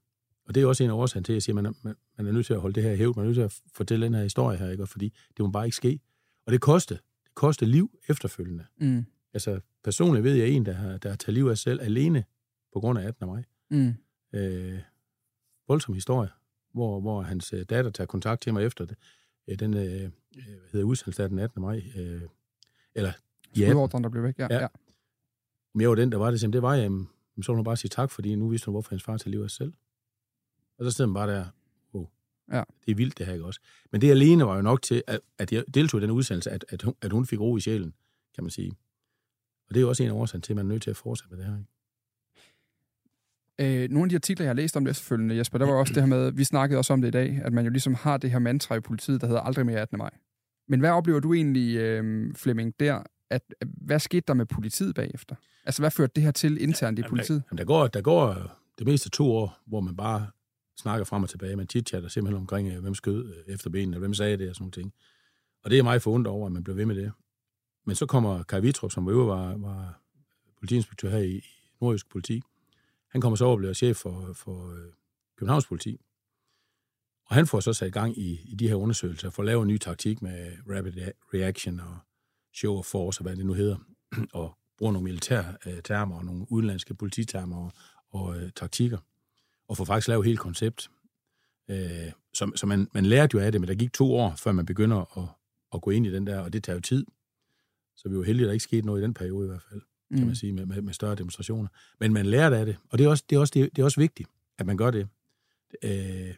[0.44, 2.26] Og det er også en af årsagen til, at jeg siger, at man, man, man
[2.26, 3.16] er nødt til at holde det her i hævd.
[3.16, 4.86] Man er nødt til at fortælle den her historie her, ikke?
[4.86, 6.00] fordi det må bare ikke ske.
[6.46, 6.96] Og det koster.
[7.24, 8.66] Det koster liv efterfølgende.
[8.80, 9.04] Mm.
[9.32, 12.24] Altså, personligt ved jeg en, der har, der har taget liv af sig selv alene
[12.72, 13.44] på grund af 18 af mig.
[13.70, 13.94] Mm.
[14.38, 14.80] Øh,
[15.68, 16.30] voldsom historie,
[16.72, 18.96] hvor, hvor hans øh, datter tager kontakt til mig efter det
[19.54, 20.10] den øh, øh,
[20.42, 21.62] hvad hedder udsendelse af den 18.
[21.62, 21.82] maj.
[21.96, 22.22] Øh,
[22.94, 23.12] eller
[23.56, 23.68] ja.
[23.68, 24.46] Skudordren, der blev væk, ja.
[24.50, 24.60] ja.
[24.60, 24.66] ja.
[25.74, 26.90] Men jeg var den, der var det, så det var jeg,
[27.42, 29.44] så må hun bare sige tak, fordi nu vidste hun, hvorfor hans far tager livet
[29.44, 29.72] af sig selv.
[30.78, 31.44] Og så stod man bare der,
[31.92, 32.06] oh,
[32.52, 32.62] ja.
[32.86, 33.60] det er vildt det her, ikke også?
[33.92, 36.64] Men det alene var jo nok til, at, at jeg deltog i den udsendelse, at,
[36.68, 37.94] at, hun, at hun fik ro i sjælen,
[38.34, 38.72] kan man sige.
[39.68, 40.96] Og det er jo også en af årsagen til, at man er nødt til at
[40.96, 41.70] fortsætte med det her, ikke?
[43.58, 45.92] Øh, nogle af de artikler, jeg har læst om det efterfølgende, Jesper, der var også
[45.94, 48.16] det her med, vi snakkede også om det i dag, at man jo ligesom har
[48.16, 49.98] det her mantra i politiet, der hedder aldrig mere 18.
[49.98, 50.10] maj.
[50.68, 53.02] Men hvad oplever du egentlig, øh, Flemming, der?
[53.30, 55.36] At, hvad skete der med politiet bagefter?
[55.64, 57.42] Altså, hvad førte det her til internt ja, i politiet?
[57.50, 60.26] Der, der, går, der går det meste to år, hvor man bare
[60.76, 61.56] snakker frem og tilbage.
[61.56, 64.62] Man chit-chatter simpelthen omkring, øh, hvem skød øh, efter benene, hvem sagde det og sådan
[64.62, 64.92] noget ting.
[65.64, 67.12] Og det er meget forundret over, at man bliver ved med det.
[67.86, 70.00] Men så kommer Kai Vitrup, som var, var
[70.58, 71.44] politiinspektør her i, i
[71.80, 72.42] Nordjysk Politi,
[73.16, 74.92] han kommer så over og bliver chef for, for øh,
[75.38, 76.00] Københavns politi.
[77.26, 79.62] Og han får så sat i gang i, i de her undersøgelser for at lave
[79.62, 80.92] en ny taktik med rapid
[81.34, 81.96] reaction og
[82.54, 83.76] show of force og hvad det nu hedder.
[84.32, 87.72] og bruger nogle militære øh, termer og nogle udenlandske polititermer og,
[88.10, 88.98] og øh, taktikker,
[89.68, 90.90] og får faktisk lavet helt koncept.
[91.70, 94.52] Øh, så så man, man lærte jo af det, men der gik to år, før
[94.52, 95.28] man begynder at,
[95.74, 97.06] at gå ind i den der, og det tager jo tid.
[97.96, 99.80] Så vi var heldige, at der ikke skete noget i den periode i hvert fald,
[100.10, 100.26] kan Mm.
[100.26, 101.68] man sige, med, med, med større demonstrationer.
[102.00, 104.00] Men man lærte af det, og det er også, det er også, det er også
[104.00, 105.08] vigtigt, at man gør det.
[105.82, 106.34] Øh,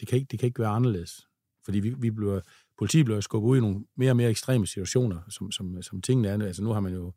[0.00, 1.26] det, kan ikke, det kan ikke være anderledes.
[1.64, 2.40] Fordi vi, vi bliver,
[2.78, 6.28] politiet bliver skubbet ud i nogle mere og mere ekstreme situationer, som, som, som tingene
[6.28, 6.46] er.
[6.46, 7.12] Altså nu har man jo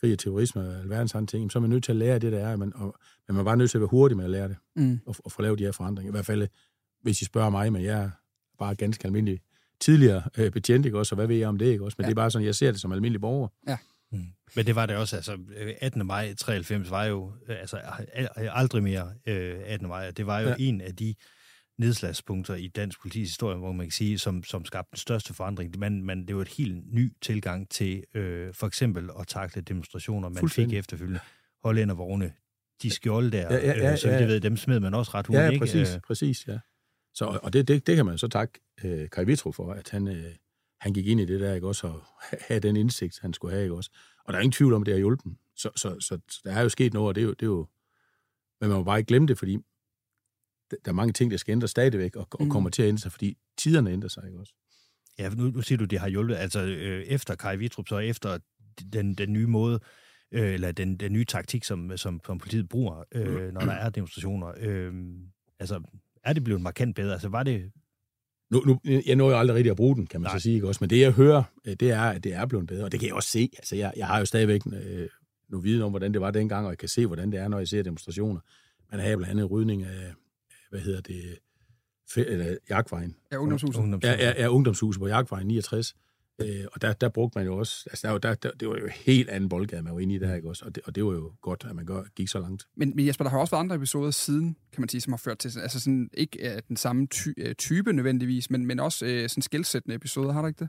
[0.00, 2.32] krig og terrorisme og alverdens andre ting, så er man nødt til at lære det,
[2.32, 2.96] der er, men, og,
[3.28, 5.00] men man er bare nødt til at være hurtig med at lære det, Mm.
[5.06, 6.10] og, og få lavet de her forandringer.
[6.10, 6.48] I hvert fald,
[7.02, 8.10] hvis I spørger mig, men jeg er
[8.58, 9.40] bare ganske almindelig
[9.80, 11.94] tidligere øh, betjent, ikke også, og hvad ved jeg om det, ikke også?
[11.98, 12.06] Men ja.
[12.08, 13.48] det er bare sådan, jeg ser det som almindelig borger.
[13.68, 13.76] Ja.
[14.12, 14.18] Mm.
[14.56, 16.06] Men det var det også, altså øh, 18.
[16.06, 17.76] maj 93 var jo øh, altså
[18.12, 19.88] al- aldrig mere øh, 18.
[19.88, 20.54] maj, og det var jo Ja.
[20.58, 20.64] ja.
[20.64, 21.14] en af de
[21.78, 25.78] nedslagspunkter i dansk politis historie, hvor man kan sige, som, som skabte den største forandring.
[25.78, 30.28] Man, man, det var et helt ny tilgang til øh, for eksempel at takle demonstrationer,
[30.28, 31.20] man fik efterfølgende.
[31.64, 32.32] Hollændervogne,
[32.82, 34.16] de skjolde der, Ja, ja, ja, øh, så ja.
[34.18, 35.60] jeg ved, dem smed man også ret hurtigt, Ja, ikke?
[35.62, 36.58] præcis, Øh, præcis, ja.
[37.14, 40.08] Så, og det, det, det kan man så takke øh, Kai Vitro for, at han,
[40.08, 40.34] øh,
[40.80, 42.02] han gik ind i det der, ikke også, og
[42.48, 43.90] havde den indsigt, han skulle have, ikke også.
[44.24, 45.32] Og der er ingen tvivl om, at det har hjulpet.
[45.56, 47.46] Så, så, så, så der er jo sket noget, og det er jo, det er
[47.46, 47.66] jo
[48.60, 49.58] men man må bare ikke glemme det, fordi
[50.70, 52.50] der er mange ting, der skal ændre stadigvæk, og, og Mm.
[52.50, 54.52] kommer til at ændre sig, fordi tiderne ændrer sig, ikke også.
[55.18, 56.34] Ja, nu, nu siger du, det har hjulpet.
[56.34, 58.38] Altså øh, efter Kai Vitrup, så efter
[58.92, 59.80] den, den nye måde,
[60.32, 63.90] øh, eller den, den nye taktik, som, som, som politiet bruger, øh, når der er
[63.90, 64.92] demonstrationer, øh,
[65.60, 65.80] altså
[66.24, 67.12] er det blevet markant bedre?
[67.12, 67.72] Altså var det...
[68.50, 70.38] Nu, nu, jeg når jo aldrig rigtig at bruge den, kan man Nej.
[70.38, 70.78] så sige, ikke også?
[70.80, 73.06] Men det, jeg hører, øh, det er, at det er blevet bedre, og det kan
[73.06, 73.50] jeg også se.
[73.58, 75.08] Altså, jeg, jeg har jo stadigvæk øh,
[75.48, 77.58] noget viden om, hvordan det var dengang, og jeg kan se, hvordan det er, når
[77.58, 78.40] jeg ser demonstrationer.
[78.90, 80.12] Man har blandt andet rydning af,
[80.70, 81.38] hvad hedder det,
[82.16, 83.16] eller, Jagtvejen.
[83.32, 83.82] Ja, ungdomshuset.
[84.02, 85.96] Ja, ja, ja, ungdomshuset på Jagtvejen 69.
[86.40, 88.76] Øh, og der, der brugte man jo også, altså der, var- der, der, det var
[88.78, 90.64] jo en helt anden boldgade, man var inde i der, ikke også?
[90.64, 92.66] Og det, og det var jo godt, at man gør, gik så langt.
[92.76, 95.18] Men, men Jesper, der har også været andre episoder siden, kan man sige, som har
[95.18, 99.06] ført til, altså sådan, ikke øh, den samme ty, øh, type nødvendigvis, men, men også
[99.06, 100.68] øh, sådan skældsættende episoder, har der ikke det?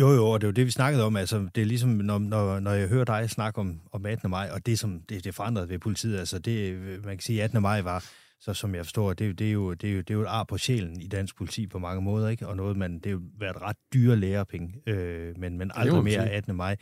[0.00, 1.16] Jo, jo, og det er jo det, vi snakkede om.
[1.16, 4.30] Altså, det er ligesom, når, når, når jeg hører dig snakke om, om 18.
[4.30, 7.62] maj, og det, som det, det forandrede ved politiet, altså det, man kan sige, 18.
[7.62, 8.04] maj var,
[8.40, 10.26] så som jeg forstår, det, det, er jo, det, er jo, det er jo et
[10.26, 12.48] ar på sjælen i dansk politi på mange måder, ikke?
[12.48, 16.22] Og noget, man, det har jo været ret dyre lærepenge, øh, men, men aldrig mere
[16.22, 16.30] sige.
[16.30, 16.56] 18.
[16.56, 16.76] maj.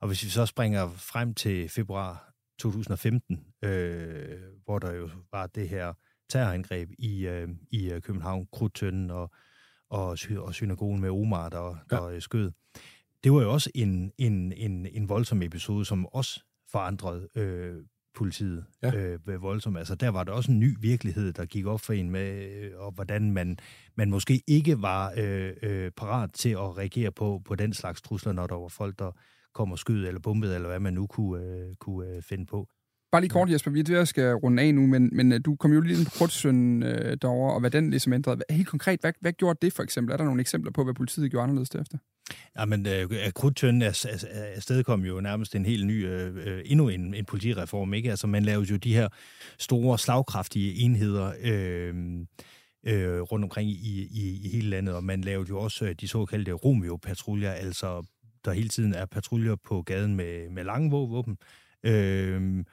[0.00, 5.68] Og hvis vi så springer frem til februar 2015, øh, hvor der jo var det
[5.68, 5.92] her
[6.28, 9.30] terrorangreb i, øh, i øh, København, Krudtønden og,
[9.90, 12.20] og, og synagogen med Omar, der, der ja.
[12.20, 12.50] skød.
[13.24, 16.40] Det var jo også en, en, en, en voldsom episode, som også
[16.70, 17.84] forandrede øh,
[18.14, 18.94] politiet Ja.
[18.94, 19.78] øh, voldsomt.
[19.78, 22.70] Altså der var der også en ny virkelighed, der gik op for en med, øh,
[22.76, 23.58] og hvordan man,
[23.94, 28.32] man måske ikke var øh, øh, parat til at reagere på, på den slags trusler,
[28.32, 29.12] når der var folk, der
[29.54, 32.68] kom og skød eller bombede, eller hvad man nu kunne, øh, kunne øh, finde på.
[33.12, 35.40] Bare lige kort, Jesper, vi er ved at skal runde af nu, men, men øh,
[35.44, 38.36] du kom jo lige ind på Krudtsøn øh, derovre, og hvad den ligesom ændrede.
[38.36, 40.12] Hvad- Helt konkret, hvad, hvad gjorde det for eksempel?
[40.12, 41.98] Er der nogle eksempler på, hvad politiet gjorde anderledes derefter?
[42.58, 46.36] Ja, men øh, Krudtønden er, er, er afsted kom jo nærmest en helt ny, øh,
[46.46, 48.10] øh, endnu en, en politireform, ikke?
[48.10, 49.08] Altså, man lavede jo de her
[49.58, 51.94] store, slagkraftige enheder øh,
[52.86, 56.08] øh, rundt omkring i, i, i hele landet, og man lavede jo også øh, de
[56.08, 58.06] såkaldte Romeo-patruljer, altså
[58.44, 61.38] der hele tiden er patruljer på gaden med, med lange våben,
[61.82, 62.64] øh,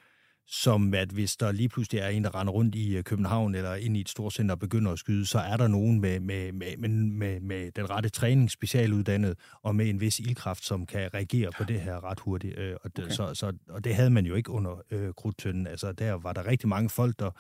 [0.48, 3.76] som at hvis der lige pludselig er en, der render rundt i øh, København eller
[3.76, 6.52] ind i et stort center og begynder at skyde, så er der nogen med, med,
[6.52, 11.52] med, med, med, den rette træning, specialuddannet og med en vis ildkraft, som kan reagere
[11.58, 12.60] på det her ret hurtigt.
[12.60, 13.14] Øh, Og det, Okay.
[13.14, 15.68] så, så, og det havde man jo ikke under øh, Krudtønden.
[15.68, 17.32] Altså der var der rigtig mange folk, der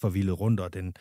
[0.00, 0.94] forvildede rundt, og den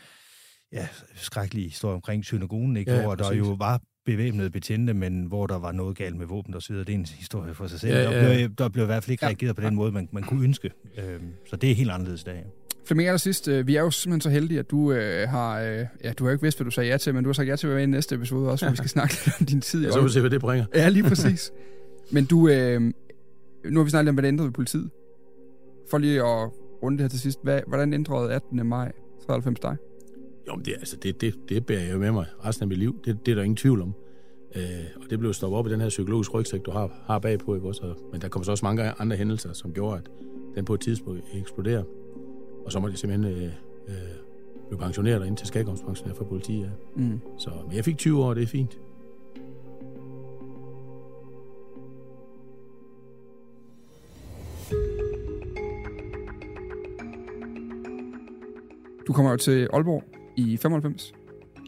[0.72, 2.92] ja, skrækkelige historie omkring synagogen, ikke?
[2.92, 6.26] Ja, ja, hvor der jo var bevæbnede betjente, men hvor der var noget galt med
[6.26, 6.86] våben og så videre.
[6.86, 7.94] Det er en historie for sig selv.
[7.94, 8.20] Ja, Ja.
[8.30, 9.28] Der, blev, der blev i hvert fald ikke Ja.
[9.30, 10.72] reageret på den måde, man, man kunne ønske.
[10.98, 12.46] Øhm, så det er helt anderledes i dag.
[12.86, 16.14] Flemming, allersidst, øh, vi er jo simpelthen så heldige, at du øh, har, øh, ja,
[16.14, 17.56] du har jo ikke vidst, hvad du sagde ja til, men du har sagt ja
[17.56, 19.62] til at være med i næste episode også, hvor vi skal snakke lidt om din
[19.62, 19.92] tid.
[19.92, 20.66] så vil vi se, hvad det bringer.
[20.76, 21.52] Ja, lige præcis.
[22.12, 22.82] Men du, øh,
[23.70, 24.90] nu har vi snakket lidt om, hvad det ændrede ved politiet.
[25.90, 26.50] For lige at
[26.84, 27.40] runde det her til sidst.
[27.44, 28.68] Hvad, hvordan ændrede 18.
[28.68, 28.92] maj
[29.26, 29.76] 93 dig?
[30.48, 32.78] Jo, men det, altså, det, det, det bærer jeg jo med mig resten af mit
[32.78, 33.00] liv.
[33.06, 33.94] Det, det er der ingen tvivl om.
[34.56, 34.64] Øh,
[35.04, 37.56] og det blev stoppet op i den her psykologiske rygsæk, du har, har bagpå.
[37.56, 37.82] Ikke også?
[37.82, 40.10] Og, men der kommer så også mange andre hændelser, som gjorde, at
[40.56, 41.84] den på et tidspunkt eksploderer.
[42.66, 43.44] Og så må det simpelthen øh,
[43.88, 43.96] øh,
[44.68, 46.72] blive pensioneret og ind til skægomspensioneret for politiet.
[46.98, 47.02] Ja.
[47.02, 47.20] Mm.
[47.38, 48.80] Så, men jeg fik 20 år, det er fint.
[59.08, 60.04] Du kommer jo til Aalborg
[60.36, 61.14] i 95.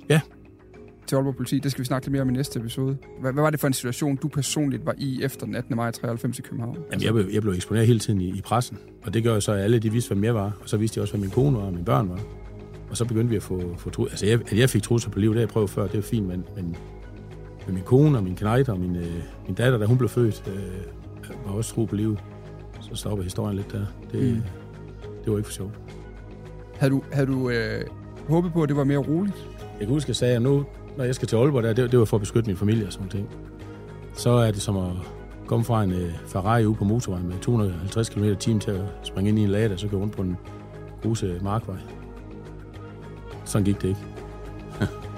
[0.10, 0.22] Ja.
[1.08, 1.60] til Aalborg Politi.
[1.60, 2.98] Det skal vi snakke lidt mere om i næste episode.
[3.22, 5.76] Hvad, hvad var det for en situation, du personligt var i efter den 18.
[5.76, 6.78] maj 93 i København?
[6.92, 9.40] Jamen, jeg, blev, jeg blev eksponeret hele tiden i, i pressen, og det gør jo
[9.40, 11.30] så, at alle de vidste, hvem jeg var, og så vidste de også, hvad min
[11.30, 12.20] kone var og mine børn var.
[12.90, 15.20] Og så begyndte vi at få, få tru- Altså, jeg, at jeg fik trusser på
[15.20, 16.76] livet, det jeg prøvet før, det er fint, men, men
[17.66, 19.14] med min kone og min knejt og min, øh,
[19.48, 22.20] min datter, da hun blev født, øh, var også tro på livet.
[22.82, 23.86] Så stopper historien lidt der.
[24.12, 24.42] Det, mm.
[25.24, 25.74] det var ikke for sjovt.
[26.76, 27.82] Havde du, havde du øh,
[28.28, 29.36] håbet på, at det var mere roligt?
[29.80, 30.66] Jeg kan huske, at jeg sagde, at nu,
[30.98, 32.94] når jeg skal til Aalborg, der, det, det var for at beskytte min familie og
[32.94, 33.30] sådan ting.
[34.14, 34.92] Så er det som at
[35.48, 39.30] komme fra en uh, Ferrari ude på motorvejen med 250 km i til at springe
[39.30, 40.38] ind i en lade, og så gå rundt på en
[41.04, 41.78] gruse markvej.
[43.46, 44.06] Sådan gik det ikke.